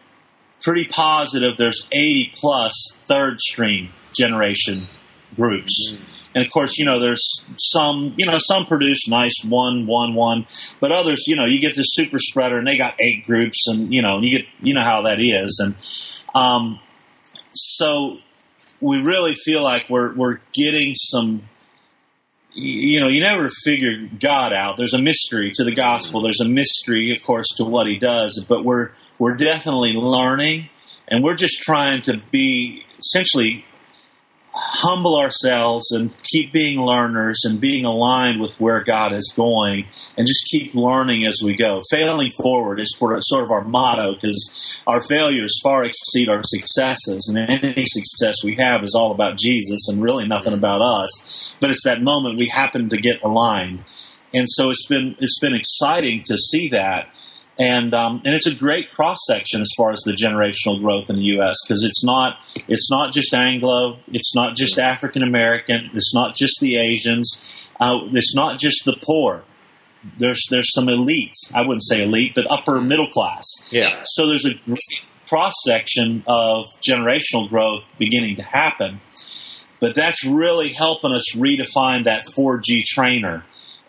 pretty 0.62 0.86
positive 0.86 1.56
there's 1.58 1.86
80 1.92 2.32
plus 2.34 2.72
third 3.06 3.40
stream 3.40 3.90
generation 4.12 4.88
groups. 5.34 5.92
Mm-hmm. 5.92 6.04
And 6.36 6.44
of 6.44 6.50
course, 6.50 6.78
you 6.78 6.84
know, 6.84 6.98
there's 6.98 7.24
some, 7.58 8.14
you 8.16 8.26
know, 8.26 8.38
some 8.38 8.66
produce 8.66 9.06
nice 9.06 9.36
one, 9.44 9.86
one, 9.86 10.14
one, 10.14 10.46
but 10.80 10.90
others, 10.90 11.24
you 11.28 11.36
know, 11.36 11.44
you 11.44 11.60
get 11.60 11.76
this 11.76 11.86
super 11.90 12.18
spreader 12.18 12.58
and 12.58 12.66
they 12.66 12.76
got 12.76 12.96
eight 13.00 13.24
groups 13.24 13.68
and, 13.68 13.94
you 13.94 14.02
know, 14.02 14.20
you 14.20 14.38
get, 14.38 14.46
you 14.60 14.74
know 14.74 14.82
how 14.82 15.02
that 15.02 15.20
is. 15.20 15.60
And, 15.62 15.76
um, 16.34 16.80
so 17.54 18.18
we 18.80 19.00
really 19.00 19.34
feel 19.34 19.62
like 19.62 19.88
we're, 19.88 20.12
we're 20.14 20.40
getting 20.52 20.94
some 20.96 21.44
you 22.54 23.00
know, 23.00 23.08
you 23.08 23.20
never 23.20 23.50
figure 23.50 24.08
God 24.20 24.52
out. 24.52 24.76
There's 24.76 24.94
a 24.94 24.98
mystery 24.98 25.50
to 25.54 25.64
the 25.64 25.74
gospel. 25.74 26.22
There's 26.22 26.40
a 26.40 26.48
mystery, 26.48 27.12
of 27.16 27.22
course, 27.24 27.48
to 27.56 27.64
what 27.64 27.86
He 27.86 27.98
does. 27.98 28.44
But 28.48 28.64
we're 28.64 28.92
we're 29.18 29.36
definitely 29.36 29.92
learning, 29.92 30.68
and 31.08 31.22
we're 31.22 31.34
just 31.34 31.60
trying 31.60 32.02
to 32.02 32.22
be 32.30 32.84
essentially 32.98 33.64
humble 34.56 35.18
ourselves 35.18 35.90
and 35.90 36.14
keep 36.22 36.52
being 36.52 36.80
learners 36.80 37.40
and 37.44 37.60
being 37.60 37.84
aligned 37.84 38.40
with 38.40 38.52
where 38.60 38.84
God 38.84 39.12
is 39.12 39.32
going 39.36 39.86
and 40.16 40.28
just 40.28 40.46
keep 40.48 40.74
learning 40.74 41.26
as 41.26 41.40
we 41.42 41.56
go. 41.56 41.82
Failing 41.90 42.30
forward 42.40 42.78
is 42.78 42.94
sort 42.96 43.44
of 43.44 43.50
our 43.50 43.64
motto 43.64 44.14
because 44.14 44.78
our 44.86 45.00
failures 45.00 45.58
far 45.60 45.84
exceed 45.84 46.28
our 46.28 46.42
successes 46.44 47.26
and 47.28 47.38
any 47.38 47.84
success 47.84 48.44
we 48.44 48.54
have 48.54 48.84
is 48.84 48.94
all 48.94 49.10
about 49.10 49.36
Jesus 49.36 49.88
and 49.88 50.02
really 50.02 50.26
nothing 50.26 50.52
about 50.52 50.82
us. 50.82 51.52
But 51.60 51.70
it's 51.70 51.84
that 51.84 52.00
moment 52.00 52.38
we 52.38 52.46
happen 52.46 52.88
to 52.90 52.96
get 52.96 53.22
aligned. 53.24 53.84
And 54.32 54.46
so 54.48 54.70
it's 54.70 54.86
been, 54.86 55.16
it's 55.18 55.38
been 55.40 55.54
exciting 55.54 56.22
to 56.26 56.38
see 56.38 56.68
that 56.68 57.08
and 57.58 57.94
um, 57.94 58.22
and 58.24 58.34
it's 58.34 58.46
a 58.46 58.54
great 58.54 58.90
cross 58.92 59.18
section 59.26 59.60
as 59.60 59.70
far 59.76 59.92
as 59.92 60.00
the 60.00 60.12
generational 60.12 60.80
growth 60.80 61.08
in 61.08 61.16
the 61.16 61.22
U.S. 61.22 61.56
because 61.66 61.84
it's 61.84 62.04
not 62.04 62.38
it's 62.66 62.90
not 62.90 63.12
just 63.12 63.32
Anglo, 63.32 63.98
it's 64.08 64.34
not 64.34 64.56
just 64.56 64.78
African 64.78 65.22
American, 65.22 65.90
it's 65.94 66.14
not 66.14 66.34
just 66.34 66.58
the 66.60 66.76
Asians, 66.76 67.40
uh, 67.80 68.00
it's 68.12 68.34
not 68.34 68.58
just 68.58 68.84
the 68.84 68.96
poor. 69.02 69.44
There's 70.18 70.44
there's 70.50 70.72
some 70.72 70.86
elites. 70.86 71.50
I 71.52 71.62
wouldn't 71.62 71.84
say 71.84 72.02
elite, 72.02 72.32
but 72.34 72.50
upper 72.50 72.80
middle 72.80 73.08
class. 73.08 73.44
Yeah. 73.70 74.02
So 74.04 74.26
there's 74.26 74.44
a 74.44 74.54
cross 75.28 75.54
section 75.64 76.24
of 76.26 76.66
generational 76.86 77.48
growth 77.48 77.84
beginning 77.98 78.36
to 78.36 78.42
happen, 78.42 79.00
but 79.80 79.94
that's 79.94 80.24
really 80.24 80.70
helping 80.70 81.12
us 81.12 81.34
redefine 81.34 82.04
that 82.04 82.24
4G 82.26 82.82
trainer 82.84 83.44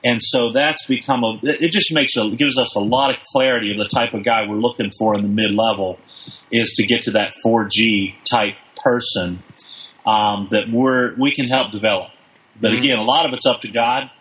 and 0.06 0.22
so 0.22 0.52
that's 0.52 0.86
become 0.86 1.24
a, 1.24 1.39
it 1.41 1.72
just 1.72 1.91
makes 1.91 2.15
a, 2.15 2.30
gives 2.30 2.60
us 2.60 2.76
a 2.76 2.80
lot 2.80 3.10
of 3.10 3.18
clarity 3.24 3.72
of 3.72 3.80
the 3.80 3.88
type 3.88 4.13
of 4.13 4.24
guy 4.24 4.48
we're 4.48 4.56
looking 4.56 4.91
for 4.91 5.15
in 5.15 5.24
the 5.24 5.28
mid 5.28 5.50
level 5.52 6.00
is 6.52 6.74
to 6.74 6.86
get 6.86 7.02
to 7.04 7.12
that 7.12 7.34
4G 7.44 8.13
type 8.24 8.56
person 8.78 9.41
um, 10.06 10.48
that 10.52 10.70
we're, 10.70 11.15
we 11.15 11.32
can 11.32 11.48
help 11.48 11.72
develop. 11.72 12.12
But 12.62 12.70
mm-hmm. 12.70 12.80
again, 12.80 13.00
a 13.00 13.04
lot 13.04 13.26
of 13.26 13.34
it's 13.34 13.48
up 13.48 13.62
to 13.62 13.68
God, 13.68 14.12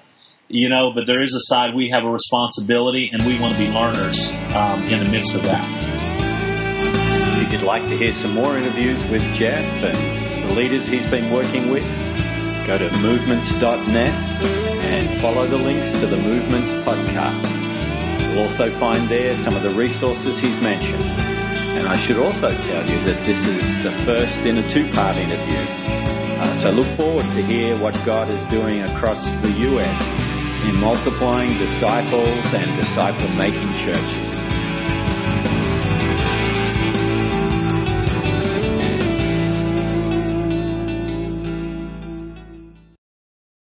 you 0.49 0.71
know, 0.71 0.91
but 0.91 1.07
there 1.07 1.21
is 1.21 1.35
a 1.35 1.41
side 1.41 1.75
we 1.75 1.91
have 1.91 2.05
a 2.05 2.11
responsibility 2.11 3.11
and 3.13 3.23
we 3.27 3.39
want 3.39 3.53
to 3.53 3.59
be 3.59 3.69
learners 3.71 4.31
um, 4.55 4.85
in 4.85 5.05
the 5.05 5.11
midst 5.11 5.35
of 5.35 5.43
that. 5.43 5.93
If 7.43 7.53
you'd 7.53 7.63
like 7.63 7.87
to 7.91 7.97
hear 7.99 8.15
some 8.15 8.33
more 8.33 8.57
interviews 8.57 9.05
with 9.09 9.23
Jeff 9.35 9.85
and 9.85 10.51
the 10.51 10.55
leaders 10.55 10.87
he's 10.87 11.09
been 11.11 11.31
working 11.31 11.69
with, 11.69 11.85
go 12.67 12.79
to 12.79 12.91
movements.net 13.01 14.74
and 14.85 15.21
follow 15.21 15.47
the 15.47 15.57
links 15.57 15.91
to 16.01 16.07
the 16.07 16.17
Movements 16.17 16.73
podcast. 16.87 18.33
You'll 18.35 18.43
also 18.43 18.75
find 18.77 19.09
there 19.09 19.35
some 19.39 19.55
of 19.55 19.63
the 19.63 19.71
resources 19.71 20.39
he's 20.39 20.61
mentioned. 20.61 21.05
And 21.05 21.89
I 21.89 21.97
should 21.97 22.19
also 22.19 22.51
tell 22.51 22.89
you 22.89 22.99
that 23.05 23.25
this 23.27 23.47
is 23.47 23.85
the 23.85 23.93
first 24.05 24.37
in 24.47 24.59
a 24.59 24.71
two-part 24.71 25.17
interview. 25.17 25.57
Uh, 26.39 26.59
so 26.59 26.71
look 26.71 26.87
forward 26.97 27.25
to 27.25 27.43
hear 27.43 27.77
what 27.79 27.99
God 28.05 28.29
is 28.29 28.45
doing 28.47 28.83
across 28.83 29.35
the 29.37 29.51
US 29.51 30.65
in 30.65 30.79
multiplying 30.81 31.51
disciples 31.59 32.55
and 32.55 32.77
disciple-making 32.77 33.75
churches. 33.75 34.44